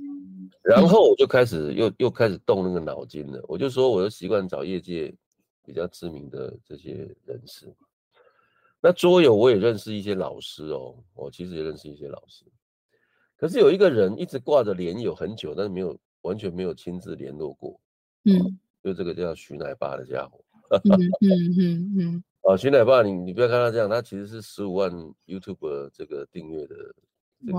[0.63, 5.13] 然后我就开始又又开始动那个脑筋了，我就说我就习惯找业界
[5.61, 7.67] 比较知名的这些人士。
[8.79, 12.45] 那桌游我也认识一些老师哦，我其实也认识一些老师。
[13.35, 17.79] 可是有一个人一直挂着脸友很久，但是没有完全没有亲自联络过。
[18.25, 20.43] 嗯，就这个叫徐奶爸的家伙。
[20.83, 22.23] 嗯嗯嗯嗯。
[22.41, 24.91] 啊，徐奶爸，你你不要看他这样，他其实是十五万
[25.25, 26.75] YouTube 这个订阅的
[27.45, 27.57] 这个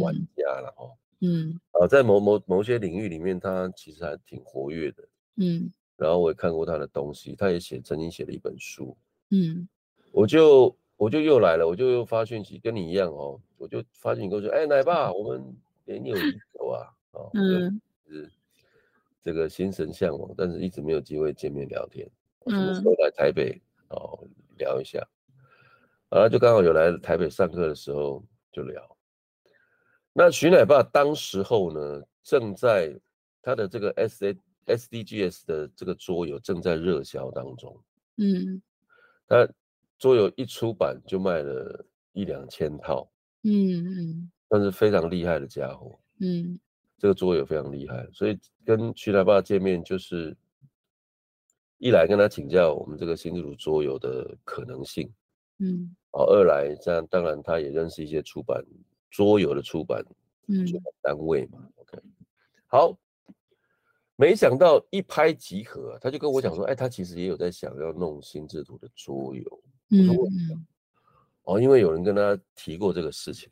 [0.00, 0.96] 玩家了哦。
[1.20, 1.60] 嗯。
[1.72, 5.08] 啊，在某某某些领域里面，他其实还挺活跃的。
[5.36, 5.70] 嗯。
[5.96, 8.96] 然后我也看过他的东西，他也写曾经写了一本书。
[9.30, 9.68] 嗯。
[10.10, 10.74] 我就。
[10.98, 16.20] 我就又来了，我就又发讯息，跟你一样哦，我就发讯息过去，哎，奶爸，我们年有已
[16.54, 18.30] 久啊，哦，嗯，是
[19.22, 22.08] 这个心神向往，但是一直没有机会见面聊天，
[22.46, 24.26] 什么时候来台北哦
[24.58, 24.98] 聊一下，
[26.10, 28.96] 然后就刚好有来台北上课的时候就聊。
[30.12, 32.94] 那徐奶爸当时候呢，正在
[33.40, 34.36] 他的这个 S A
[34.66, 37.82] S D G S 的这个桌游正在热销当中，
[38.16, 38.62] 嗯，
[39.26, 39.48] 他。
[39.98, 43.08] 桌游一出版就卖了一两千套，
[43.44, 46.58] 嗯嗯，但是非常厉害的家伙，嗯，
[47.02, 50.36] 这个桌游非常厉害，所以跟徐大爸见面就是
[51.78, 55.12] 一来跟他请教我们这个新之主桌游的可能性，
[55.58, 58.64] 嗯，好，二来这样当然他也认识一些出版
[59.10, 60.00] 桌游的出版，
[60.46, 61.98] 嗯，出版单位嘛，OK，
[62.68, 62.96] 好，
[64.14, 69.62] 没想到一拍即合，他就跟我讲说，哎，他其实也有在想要弄新之主的桌游。
[69.90, 70.08] 嗯，
[71.42, 73.50] 哦，因为有人跟他提过这个事情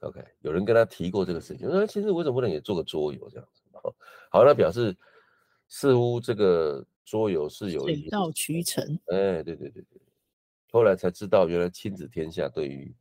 [0.00, 3.62] ，OK，有人跟他提过这个事情，说其实为什么不能也做个桌游这样子？
[4.30, 4.96] 好，那表示
[5.68, 8.84] 似乎这个桌游是有水到渠成。
[9.06, 10.00] 哎，对对对对，
[10.70, 12.94] 后来才知道原来亲子天下对于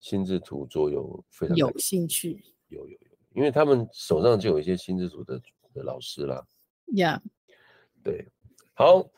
[0.00, 2.98] 心智图桌游非常有兴趣，有有有，
[3.34, 5.40] 因为他们手上就有一些心智图的
[5.74, 6.46] 的老师啦。
[6.94, 8.04] 呀，Yeah.
[8.04, 8.28] 对，
[8.74, 9.08] 好，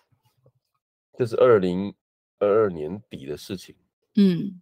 [1.18, 1.94] 这是二零。
[2.40, 3.74] 二二年底的事情，
[4.16, 4.60] 嗯，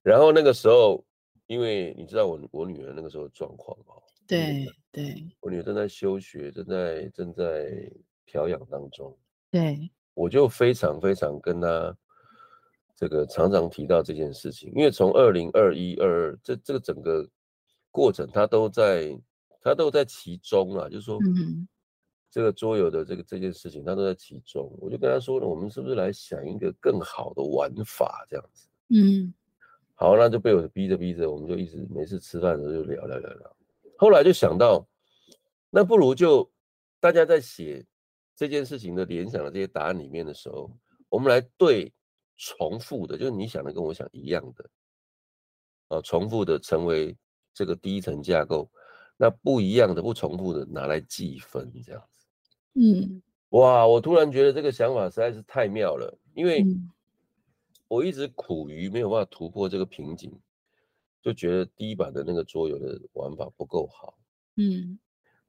[0.00, 1.04] 然后那个时候，
[1.46, 7.90] 因为你知道我我女儿那个时候的状况哦，对对，我女儿正在休学，正在正在
[8.24, 9.16] 调养当中，
[9.50, 11.96] 对，我就非常非常跟她
[12.94, 17.28] 这个常常提到这件事情，因为从二零二一二二这这个整个
[17.90, 19.18] 过程，她都在
[19.60, 21.66] 她都在其中啊，就是说，嗯。
[22.28, 24.70] 这个桌游的这个这件事情，她都在其中。
[24.78, 28.68] 我就跟她说了，我们是不是来想一个更好的玩法，这样子？
[28.90, 29.32] 嗯，
[29.98, 33.56] 好，那就被我逼着逼着，我们就一直每次吃饭的时候就聊聊聊聊。
[33.98, 34.86] 后来就想到，
[35.70, 36.48] 那不如就
[37.00, 37.84] 大家在写
[38.34, 40.70] 这件事情的联想的这些答案里面的时候，
[41.08, 41.90] 我们来对
[42.36, 44.70] 重复的，就是你想的跟我想一样的，
[45.88, 47.16] 啊，重复的成为
[47.54, 48.70] 这个第一层架构，
[49.16, 52.26] 那不一样的、不重复的拿来计分，这样子。
[52.74, 53.86] 嗯，哇！
[53.86, 56.62] 我突然觉得这个想法实在是太妙了，因为
[57.88, 60.32] 我一直苦于没有办法突破这个瓶颈，
[61.22, 64.18] 就觉得第一版的那个桌游的玩法不够好。
[64.56, 64.98] 嗯，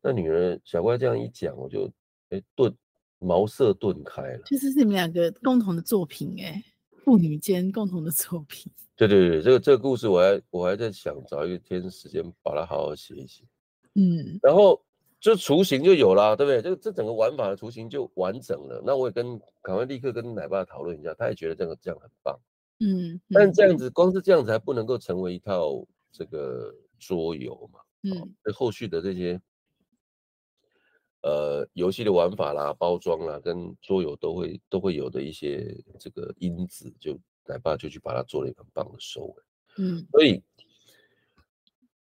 [0.02, 1.92] 那女儿小怪这样一讲，我就
[2.30, 2.76] 哎顿
[3.20, 4.42] 茅塞顿开了。
[4.46, 6.64] 其实是你们两个共同的作品，哎，
[7.04, 8.72] 父女间共同的作品。
[8.96, 13.44] 对对对，这个这个故事我还我还在想找一天时间把它好好写一写。
[13.96, 14.82] 嗯，然后。
[15.28, 16.62] 就雏形就有了，对不对？
[16.62, 18.82] 这这整个玩法的雏形就完整了。
[18.86, 22.40] 那我也跟赶快立刻跟奶爸讨论一下，他也觉得这个这样很棒。
[22.80, 27.82] 嗯，嗯，但这样子光是这样子还不能够成为一套这个桌游嘛？
[28.04, 29.38] 嗯，这后续的这些
[31.24, 39.44] 呃游戏的玩法啦、包装啦，跟桌游都会都会有的一些这个因子，就奶爸就去把它做了一个很棒的收尾。
[39.78, 40.42] 嗯，所以。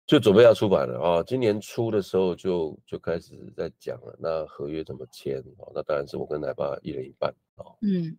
[0.05, 1.23] 就准备要出版了啊！
[1.23, 5.65] 今年初的时候就就开始在讲了，那合约怎么签啊？
[5.73, 7.65] 那当然是我跟奶爸一人一半啊。
[7.81, 8.15] 嗯，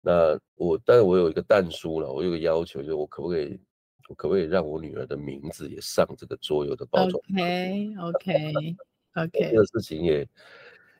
[0.00, 3.58] 那我但是我有一个但书了，我有个要求，就是我可不可以，
[4.08, 8.76] 我可不可以让我女儿的名字也上这个桌游的包装？OK OK
[9.14, 10.28] OK，这个事情也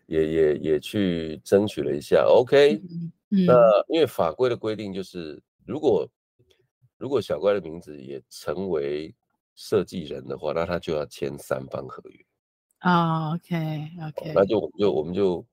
[0.06, 2.26] 也也也去争取了一下。
[2.28, 2.82] OK，
[3.30, 3.54] 嗯，那
[3.86, 6.08] 因为法规的规定就是，如果
[6.98, 9.14] 如果小乖的名字也成为
[9.56, 12.24] 设计人的话，那他就要签三方合约
[12.78, 13.34] 啊。
[13.34, 13.56] OK
[14.06, 15.44] OK，那就我们就我们就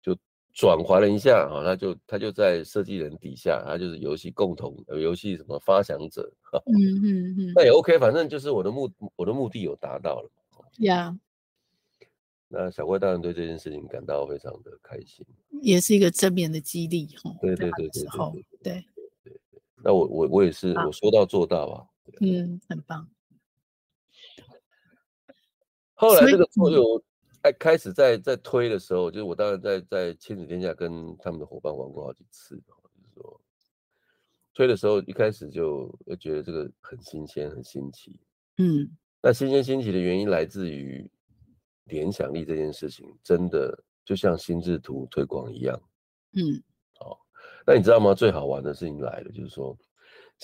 [0.00, 0.16] 就
[0.54, 6.32] 转换了一下啊，那就他就在设计人底下，他就是游戏共同游戏什么发想者。
[6.66, 10.30] 嗯嗯嗯，那也 OK，反正就是我的目我的目的有达到了。
[10.78, 11.14] 呀，
[12.48, 15.26] 那小怪当然对这件事情感到非常的开心，
[15.60, 17.34] 也是一个正面的激励哈。
[17.40, 18.84] 对对对对对对对。
[19.84, 21.82] 那我我我也是我说到做到啊。
[22.20, 23.08] 嗯，很棒。
[25.94, 27.02] 后来这个桌游
[27.42, 33.40] 开开始在在推的时候，就是我当然在在亲子天下跟他们的伙伴玩过好几次，就是说
[34.54, 38.18] 推的时候一开始就觉得这个很新鲜很新奇，
[38.58, 38.90] 嗯，
[39.22, 41.08] 那新鲜新奇的原因来自于
[41.84, 45.80] 联想力这件事情，真的就像心智图推广一样，
[46.32, 46.62] 嗯，
[46.98, 47.18] 好，
[47.66, 48.12] 那你知道吗？
[48.12, 49.76] 最好玩的事情来了，就是说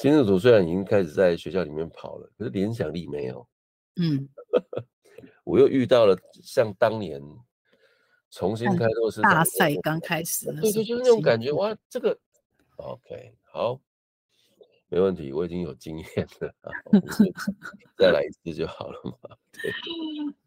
[0.01, 3.49] 心智图虽然已经开始在学校里面跑了，可是联想力没有，
[3.96, 4.28] 嗯。
[5.42, 7.20] 我又遇到了像当年
[8.30, 12.16] 重新开拓市场大赛刚开始，对对，就是那种感觉哇，这个
[12.76, 13.80] OK 好，
[14.91, 16.07] 没问题，我已经有经验
[16.41, 16.55] 了，
[17.99, 19.36] 再来一次就好了嘛。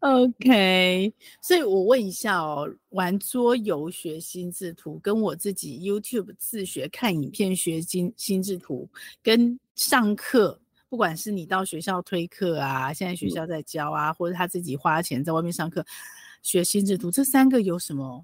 [0.00, 8.90] OK，所以我问一下哦，玩桌游学心智图，跟我自己 YouTube 自学看影片学心心智图，
[9.22, 10.58] 跟上课。
[10.88, 15.82] 不管是你到学校推课啊，现在学校在教啊，或者他自己花钱在外面上课
[16.42, 18.22] 学心智图，这三个有什么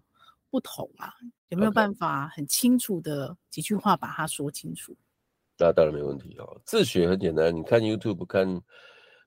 [0.51, 1.15] 不同啊？
[1.49, 4.95] 有没有办法很清楚的几句话把它说清楚？
[5.59, 6.61] 那当然没问题哦。
[6.65, 8.63] 自学很简单，你看 YouTube 看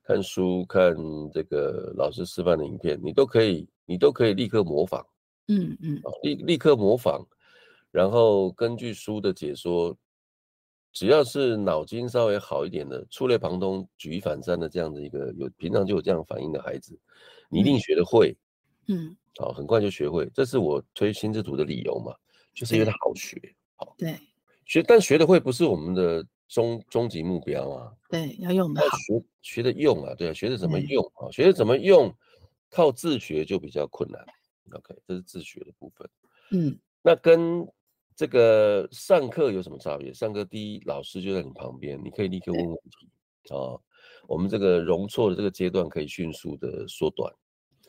[0.04, 0.96] 看书，看
[1.32, 5.06] 这个老师示范的影片，你都可以，你都可以立刻模仿。
[5.48, 7.26] 嗯嗯，立立刻模仿，
[7.90, 9.96] 然后根据书的解说。
[10.94, 16.94] 只要是脑筋稍微好一点的，触类旁通、举一反三的这样的一个有平常就有这样反应的孩子，
[17.48, 18.36] 你一定学得会。
[18.88, 22.14] 嗯，好，很快就学会，这是我推心智图的理由嘛，
[22.52, 23.40] 就是因为它好学。
[23.74, 24.18] 好，对，
[24.64, 27.92] 学但学的会不是我们的终终极目标啊。
[28.08, 28.96] 对，要用的好。
[28.98, 31.30] 学学的用啊，对啊，学的怎么用啊？
[31.30, 32.14] 学的怎么用，
[32.70, 34.24] 靠自学就比较困难。
[34.72, 36.08] OK，这是自学的部分。
[36.50, 37.66] 嗯，那跟。
[38.14, 40.12] 这个上课有什么差别？
[40.12, 43.08] 上课第一，老师就在你旁边，你可以立刻问问题
[43.54, 43.80] 啊。
[44.28, 47.32] 我们这个容错的这个阶段可以迅速的缩短。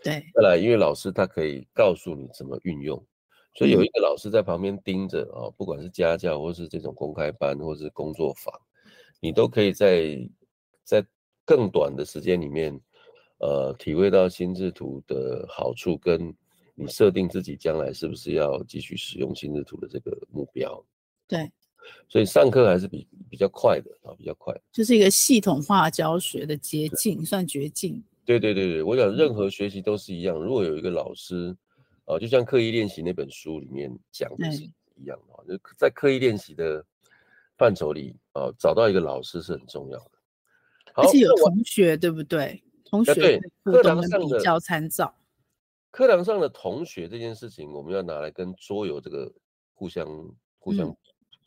[0.02, 3.06] 对，再来，因为老师他可以告诉你怎么运用，
[3.54, 8.54] 所以有一个老师在旁边盯着啊，不管是家教或是这种公开班或是工作坊，
[9.20, 10.30] 你都可以在
[10.84, 11.06] 在
[11.46, 12.80] 更短的时间里面，
[13.40, 16.34] 呃，体会到心智图的好处跟。
[16.76, 20.84] 你设定自己将来是不是要继续使用心智图的这个目标？
[21.28, 21.48] 对，
[22.10, 28.04] 所以上课还是比比较快的啊，比较快，就是一个系统化教学的捷径，算捷径。
[28.26, 30.36] 对对对对，我想任何学习都是一样。
[30.36, 31.56] 如果有一个老师，
[32.06, 34.64] 啊，就像刻意练习那本书里面讲的是
[34.96, 36.86] 一样的，就在刻意练习的
[37.58, 40.12] 范畴里啊，找到一个老师是很重要的。
[40.96, 42.64] 而且有同学，对不对？
[42.86, 45.16] 同学对课堂上的比较参照。
[45.90, 49.32] 课堂上的同学这件事情，我们要拿来跟桌游这个
[49.74, 50.08] 互相、
[50.60, 50.98] 互相、嗯、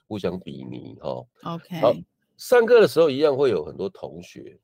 [0.08, 1.24] 互相比拟哈。
[1.44, 1.94] OK，好，
[2.36, 4.58] 上课的时候一样会有很多同学，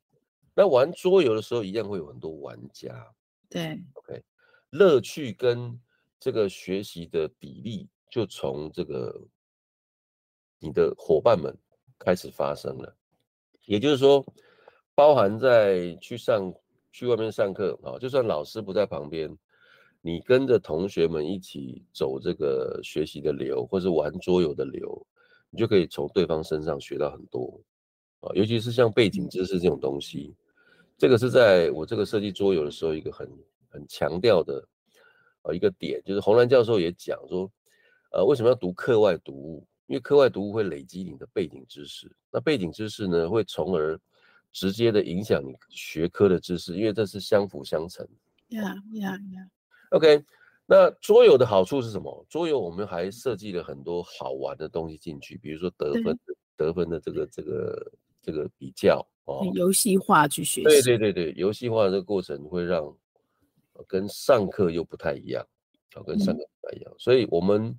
[0.55, 3.07] 那玩桌游的时候一样会有很多玩家。
[3.49, 4.23] 对，OK，
[4.73, 5.79] 乐趣跟
[6.19, 9.21] 这个学习的比例就从这个
[10.59, 11.55] 你的伙伴们
[11.99, 12.97] 开始发生了，
[13.67, 14.25] 也就是说，
[14.95, 16.53] 包含在去上
[16.91, 19.31] 去外面上课啊，就算老师不在旁边。
[20.05, 25.07] 你跟着同学们一起走这个学习的流，或是玩桌游的流，
[25.49, 27.63] 你就可以从对方身上学到很多
[28.19, 30.35] 啊，尤其是像背景知识这种东西，
[30.99, 33.31] 这个是在我这个设计桌游的时候一个很
[33.73, 34.63] 很强调的
[35.43, 37.51] 啊一个点，就是洪兰教授也讲说，
[38.13, 39.67] 呃，为什么要读课外读物？
[39.87, 43.99] 因为课外读物会累积你的背景知识，那背景知识呢，会从而
[44.51, 48.07] 直接的影响你学科的知识，因为这是相辅相成。
[48.49, 49.49] Yeah, yeah, yeah.
[49.91, 50.25] OK，
[50.65, 52.25] 那桌游的好处是什么？
[52.31, 56.19] 桌游我们还设计了很多好玩的东西进去，比如说得分、
[56.57, 57.93] 得分的这个、这个、
[58.23, 60.65] 这个比较哦，游戏化去学习。
[60.65, 62.97] 对对对对，游戏化的这个过程会让
[63.89, 65.47] 跟上课又不太一样，
[65.95, 66.93] 啊，跟上课不太一样。
[66.93, 67.77] 嗯、所以我们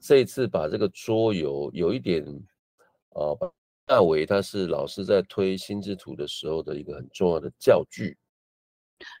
[0.00, 2.24] 这一次把这个桌游有一点
[3.10, 3.34] 啊，
[3.86, 8.16] 大为他是老师在推心智图的时候的一个很重要的教具。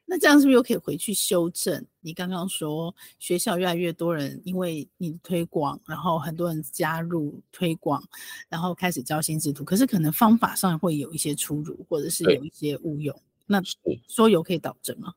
[0.06, 1.84] 那这样是不是又可以回去修正？
[2.00, 8.02] 你刚刚说学校越来越多人因为你的推广，然后很多人加入推广，
[8.48, 13.14] 然后开始教心智图，可是可能方法上会有一些出入，或者是有一些误用。
[13.46, 13.60] 那
[14.08, 15.12] 桌游可以导正吗？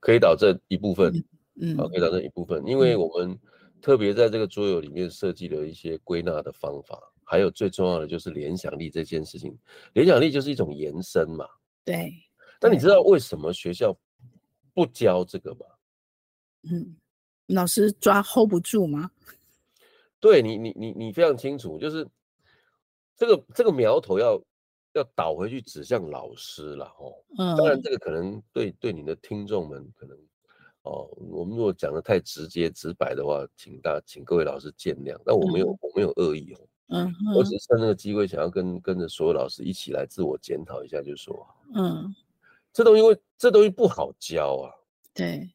[0.00, 1.12] 可以导正一部分，
[1.60, 3.38] 嗯，好，可以导正一部分，因为我们
[3.80, 9.56] 特别在这个桌游里面设计了一些归纳的方法，还有最重要的就是联想力这件事情。
[9.92, 11.46] 联想力就是一种延伸嘛，
[11.84, 12.12] 对。
[12.60, 13.96] 那你知道为什么学校
[14.74, 15.66] 不教这个吗？
[16.70, 16.96] 嗯，
[17.46, 19.10] 老师抓 hold 不住吗？
[20.18, 22.04] 对你，你你你非常清楚，就是
[23.16, 24.42] 这个这个苗头要
[24.98, 27.14] 要倒回去指向老师了哦。
[27.38, 30.16] 嗯，当然这个可能对对你的听众们可能
[30.82, 35.18] 哦，我们如果讲的太直接直白的话，请大请各位老师见谅。
[35.24, 42.14] 但我没有、嗯、我没有恶意哦，嗯，我只是趁这个机会想要跟跟着所有老师一起来自我检讨一下，就是说，嗯，
[42.72, 44.72] 这东西会这东西不好教啊，
[45.12, 45.50] 对，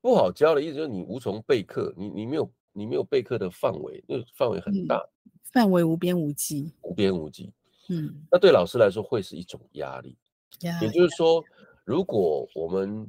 [0.00, 7.50] 不好教的意思就是你无从备课，你你没有你没有备课的范围，因为范围很大，嗯、范围无边无际，无边无际，
[7.88, 10.16] 嗯，那对老师来说会是一种压力，
[10.82, 11.42] 也就是说，
[11.84, 13.08] 如果我们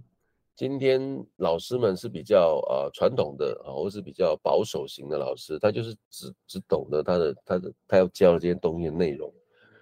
[0.56, 9.34] 今天老师们是比较啊传统的啊，或是比较保守型的老师，他就是只只懂得他的他的他要教的这些东西的内容，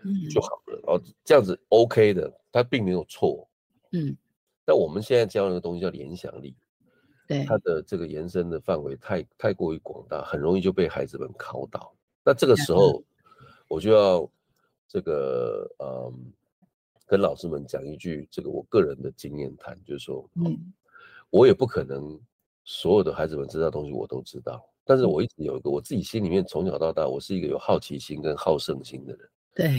[0.03, 0.79] 嗯，就好了。
[0.85, 3.47] 然后这样子 OK 的，他并没有错，
[3.91, 4.15] 嗯。
[4.65, 6.53] 但我们现在教那个东西叫联想力，
[7.25, 11.95] 对，它的这个延伸的范围太太过于广大，很容易就被孩子们考倒。
[12.21, 13.01] 那这个时候，
[13.69, 14.29] 我就要
[14.87, 16.33] 这个嗯。
[17.09, 20.73] 跟老师们讲一句，这个我个人的经验谈，就是说，嗯，
[21.29, 22.19] 我也不可能
[22.65, 29.29] 所有的孩子们知道的东西我都知道，但是我一直有一个我自己心里面从小到大，我是一个有好奇心跟好胜心的人。
[29.55, 29.69] 对，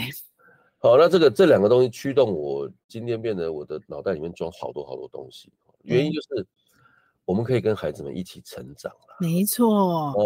[0.80, 5.52] 好，那这个这两个东西驱动我今天变得我的脑袋里面装好多好多东西，
[5.82, 6.46] 原因就是
[7.26, 9.16] 我们可以跟孩子们一起成长了。
[9.20, 10.24] 没错，哦，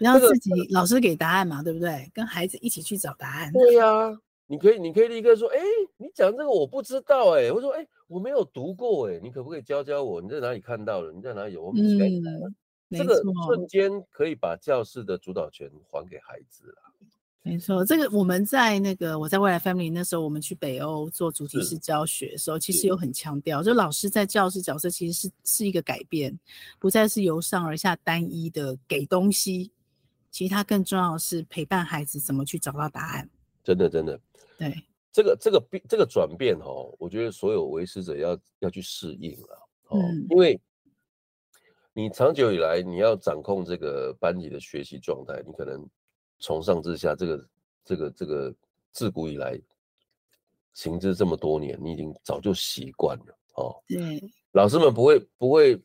[0.00, 2.10] 不要自己老师给答案嘛，对不对？
[2.12, 3.52] 跟孩子一起去找答案。
[3.52, 4.18] 对呀。
[4.46, 5.60] 你可以，你可以立刻说，哎，
[5.96, 10.20] 你讲这个我不知道，哎，我说，哎，我没有读过，哎，你可不可以教教我？
[10.20, 11.12] 你在哪里看到的？
[11.12, 11.62] 你在哪里有？
[11.62, 12.52] 我们一起来谈。
[12.90, 16.82] 这个瞬间可以把教室的主导权还给孩子了。
[17.42, 26.36] 没错，这个我们在那个我在未来 Family 那时候，我们去北欧做主题式教学的时候，其实有很强调，就老师在教室角色其实是是一个改变，
[26.80, 29.70] 不再是由上而下单一的给东西，
[30.30, 33.28] 其实它更重要的是陪伴孩子怎么去找到答案。
[33.62, 34.20] 真的，真的。
[34.56, 34.74] 对，
[35.12, 40.60] 这个这个变这个转变哈、哦，我觉得所有为师者要要去适应了哦，嗯、因为
[41.92, 45.86] 你长久以来你要掌控这个班级的学习状态，你可能
[46.38, 47.48] 从上至下这个
[47.84, 48.54] 这个这个
[48.92, 49.60] 自古以来
[50.72, 53.82] 行之这么多年，你已经早就习惯了哦。
[53.88, 54.22] 对，
[54.52, 55.80] 老师们不会不会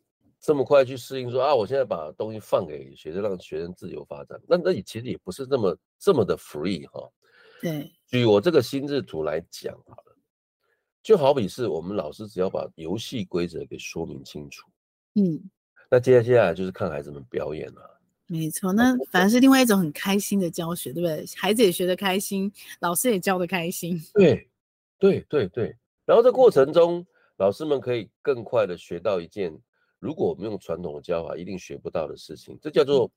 [0.46, 7.12] 这么快去适应说啊，我现在把东西放给学生，让学生自由发展，那那也其实也不是这么这么的 free 哈、哦。
[7.60, 10.16] 对，举我这个心智图来讲好了，
[11.02, 14.70] 就好比是我们老师只要把游戏规则给说明清楚，
[15.16, 15.41] 嗯，
[15.89, 18.00] 那接下来就是看孩子们表演了。
[18.28, 21.26] 没错，那反而是另外一种很开心的教学，对不对？
[21.36, 24.00] 孩子也学得开心，老师也教得开心。
[24.14, 24.48] 对，
[25.00, 25.76] 对，对，对。
[26.06, 27.04] 然后这过程中，
[27.38, 29.56] 老师们可以更快的学到一件，
[30.00, 33.12] 如果我们用传统的教法一定学不到的事情，这叫做。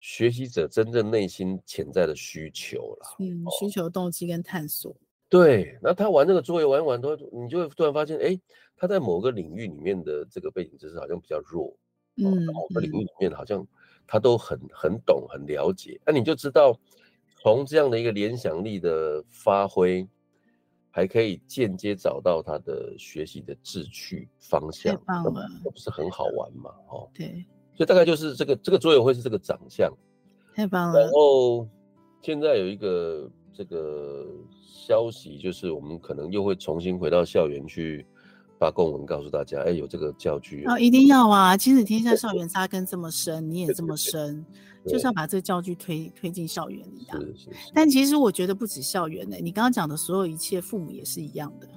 [0.00, 4.94] 学习者真正内心潜在的需求啦，嗯，需求、动机跟探索。
[5.28, 8.40] 对，那他玩这个作业玩一玩，都你就会突然发现，哎，
[8.76, 11.76] 他在某个领域里面的这个背景知识好像比较弱，
[12.14, 13.66] 嗯，某个领域里面好像
[14.06, 16.00] 他都很很懂、很了解。
[16.06, 16.78] 那你就知道，
[17.42, 20.06] 从这样的一个联想力的发挥，
[20.98, 26.72] 还可以间接找到他的学习的志趣方向，那不是很好玩嘛？
[26.90, 27.46] 哦，对。
[27.76, 29.88] 所以大概就是这个这个桌游会是这个长相，
[30.56, 31.00] 太棒了。
[31.02, 31.68] 然后
[32.20, 34.26] 现在有一个这个
[34.60, 38.04] 消息，就是我们可能又会重新回到校园去
[38.58, 41.56] 发公文告诉大家，哎，有这个教具哦，一定要啊！
[41.56, 44.44] 亲子天下 校园扎根这么深，你也这么深，
[44.84, 47.18] 就是要把这个教具推推进校园里啊。
[47.18, 47.70] 是是是。
[47.72, 51.68] 但其实我觉得不止校园呢，你刚刚讲的所有一切，父母也是一样的。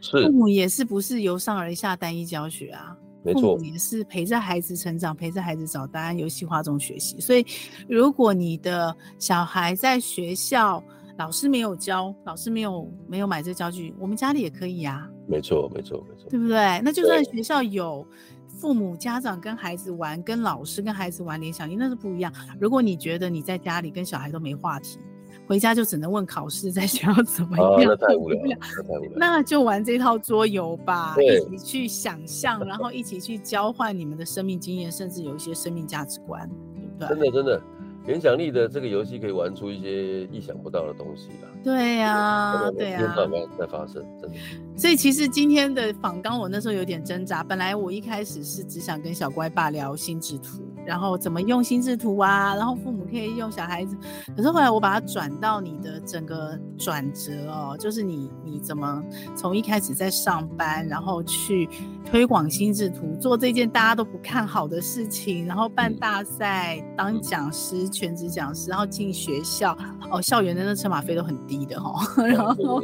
[0.00, 0.26] 是。
[0.26, 2.96] 父母也是不是由上而下单一教学啊？
[3.24, 7.18] 父母也是陪着孩子成长，陪着孩子找答案，游戏化中学习。
[7.20, 7.44] 所以，
[7.88, 10.82] 如果你的小孩在学校
[11.18, 15.08] 老师没有教，老师没有没有买这教具，我们家里也可以呀。
[15.28, 16.80] 没错，没错，没错，对不对？
[16.82, 18.04] 那就算学校有
[18.46, 22.32] 父母家长跟孩子玩，跟老师跟孩子玩联想力，那是不一样。
[22.58, 24.98] 如果你觉得你在家里跟小孩都没话题。
[25.46, 27.72] 回家就只能问考试，在学校 怎么样？
[27.72, 29.12] 啊、那太无聊了，那太无聊。
[29.16, 31.14] 那就玩这套桌游吧，
[31.50, 37.08] 一起去想象，然后一起去交换你们的生命经验，甚至有一些生命价值观，对不对？
[37.08, 37.62] 真的真的，
[38.08, 41.48] 联想力的这个游戏可以玩出一些意想不到的东西啦。
[41.62, 43.14] 对呀、啊，对呀、
[43.58, 44.36] 在发生，真的。
[44.74, 47.44] 所以其实今天的访刚，我那时候有点挣扎。
[47.44, 50.62] 本来我一开始是只想跟小乖爸聊心智图。
[50.88, 53.94] 然后怎么用心智图啊，然后父母可以用小孩子。
[54.34, 59.04] 可是后来我把它转到你的整个转折哦，就是你你怎么
[59.36, 61.68] 从一开始在上班，然后去
[62.06, 69.76] 推广心智图，做这件大家都不看好的事情，然后办大赛，当讲师，全职讲师，然后进学校
[70.10, 72.82] 哦，校园的那车马费都很低的哈、哦， 然后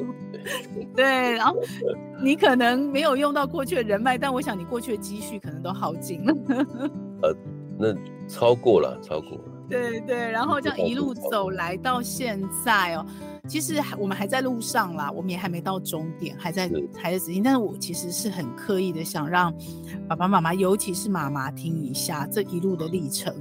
[0.95, 1.57] 对，然后
[2.23, 6.35] 你可能没有用到过去的人脉，但我想你过去的积蓄可能都耗尽了。
[7.23, 7.35] 呃，
[7.79, 7.95] 那
[8.29, 9.45] 超过了，超过了。
[9.69, 13.07] 对对，然后这样一路走来到现在哦，
[13.49, 17.43] 其实我们还在路上啦，我们也还没到终点，还在还在执行。
[17.43, 19.53] 但是我其实是很刻意的想让
[20.07, 23.35] 爸爸妈妈，尤其是妈妈听一下这一路的历程。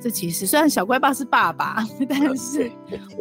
[0.00, 2.72] 这其实虽然小乖爸是爸爸，但是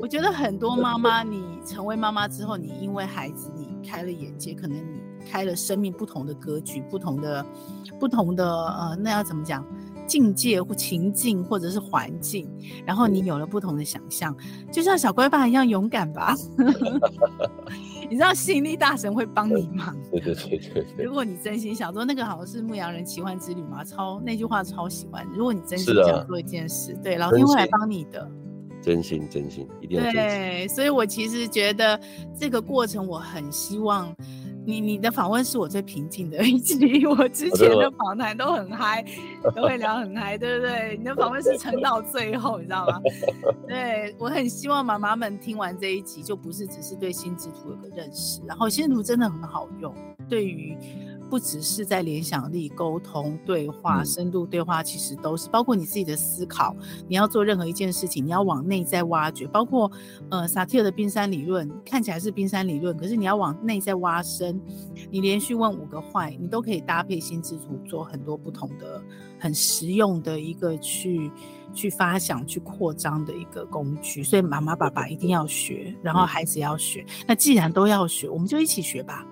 [0.02, 7.45] 我觉得很多妈 妈，你成为妈妈之后，你因为孩子，你开了眼界，可能你开了生命不同的格局，不同的
[8.00, 9.62] 不同的呃，那要怎么讲？
[10.10, 12.49] 境界或情境，或者是环境，
[12.86, 14.36] 然后你有了不同的想象，
[14.72, 16.36] 就像小乖爸一样勇敢吧。
[18.10, 19.95] 你知道吸引力大神会帮你忙。
[20.12, 21.05] 对对对。
[21.05, 25.24] 如果你真心想做，那个好像是牧羊人奇幻之旅嘛，超那句话超喜欢。
[25.36, 28.28] 如果你真心想做一件事，啊、对，老天会来帮你的。
[28.82, 30.12] 真心真心一定要。
[30.12, 31.99] 对，所以我其实觉得
[32.39, 34.12] 这个过程，我很希望。
[34.66, 39.03] 你你的访问是我最平静的一集， 我之前的访谈都很嗨，
[39.55, 40.95] 都会聊很嗨，对不对？
[40.97, 43.01] 你的访问是撑到最后，你知道吗？
[43.68, 49.93] 对，我很希望妈妈们听完这一集，就不是只是对心智图有个认识，然后心智图真的很好用，
[50.30, 50.78] 对于。
[51.30, 56.76] 不只是在联想力、沟通、对话、深度对话，其实都是包括你自己的思考。
[57.08, 59.46] 你要做任何一件事情，你要往内在挖掘。
[59.48, 59.92] 包括
[60.30, 64.60] 呃，萨提尔的冰山理论看起来是冰山理论，可是你要往内在挖深。
[65.12, 69.02] 你连续问五个 why，你都可以搭配心智图做很多不同的、
[69.40, 71.32] 很实用的一个去。
[71.74, 77.05] 去发想、去扩张的一个工具，所以妈妈、爸爸一定要学，然后孩子要学。
[77.28, 79.26] 那既然都要学，我们就一起学吧。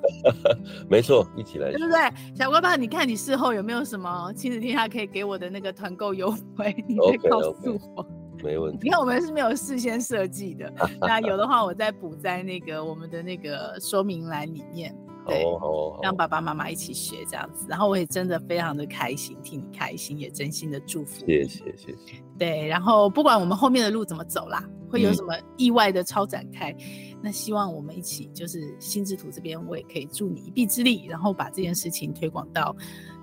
[0.88, 2.00] 没错，一起来学，对不对？
[2.34, 6.74] 小乖爸，你看你事后有没有什么亲子天下可以给我的那个团购优惠？
[6.88, 8.04] 你再告诉我。
[8.04, 8.44] Okay, okay.
[8.44, 8.78] 没问题。
[8.84, 14.96] 你看我们是没有事先设计的， 那有的话我再补在那个我们的那个说明栏里面。
[15.26, 21.24] 对，好哦好哦好，让爸爸妈妈一起学这样子，然后我也真的非常的开心，替你开心，也真心的祝福。
[21.26, 22.22] 谢谢谢谢。
[22.38, 32.74] 对，然后不管我们后面的路怎么走啦，会有什么意外的超展开，嗯、那希望我们一起就是心智图这边，我也可以助你一臂之力，然后把这件事情推广到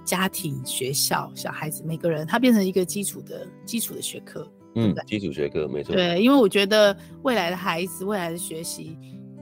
[0.06, 4.48] 家庭、学校、小孩子每个人，它变成一个基础的基础的学科。
[4.76, 5.96] 嗯，基础学科没错。
[5.96, 8.96] 对，因为我觉得未来的孩子，未来的学习。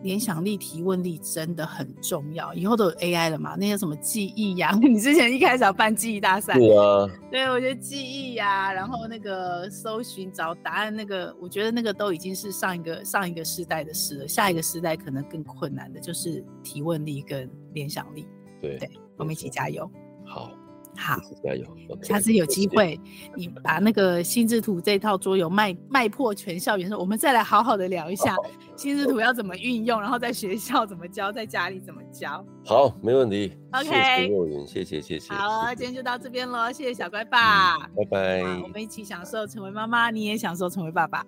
[0.06, 2.54] 联想力、提问力真的很重要。
[2.54, 3.56] 以后都有 AI 了嘛？
[3.56, 4.72] 那些什么记忆呀？
[4.80, 14.28] 你之前一开始要办记忆大赛，对啊，对，我觉得记忆呀，然后那个搜寻找答案，那个我觉得那个都已经是上一个上一个时代的事了。
[14.28, 18.28] 下一个时代可能更困难的就是提问力跟联想力。
[18.62, 19.90] 对，对，我们一起加油。
[20.24, 20.52] 好。
[20.96, 21.66] 好，加油
[22.02, 23.00] 下次有机会，
[23.36, 28.36] 你把那个心智图这套桌游卖卖破全校园的时，我们再来好好的聊一下
[28.76, 32.46] 心智图要怎么运用，然后在学校怎么教，在家里怎么教。
[32.66, 33.56] 好，没问题。
[33.72, 35.34] OK，谢谢谢谢。
[35.34, 38.42] 好，今天就到这边喽，谢谢小乖爸，嗯、拜拜。
[38.62, 41.20] 我们一起享受成为妈妈，你也享受成为爸爸。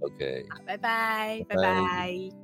[0.00, 1.62] OK， 好，拜拜，拜拜。
[1.62, 2.43] 拜拜。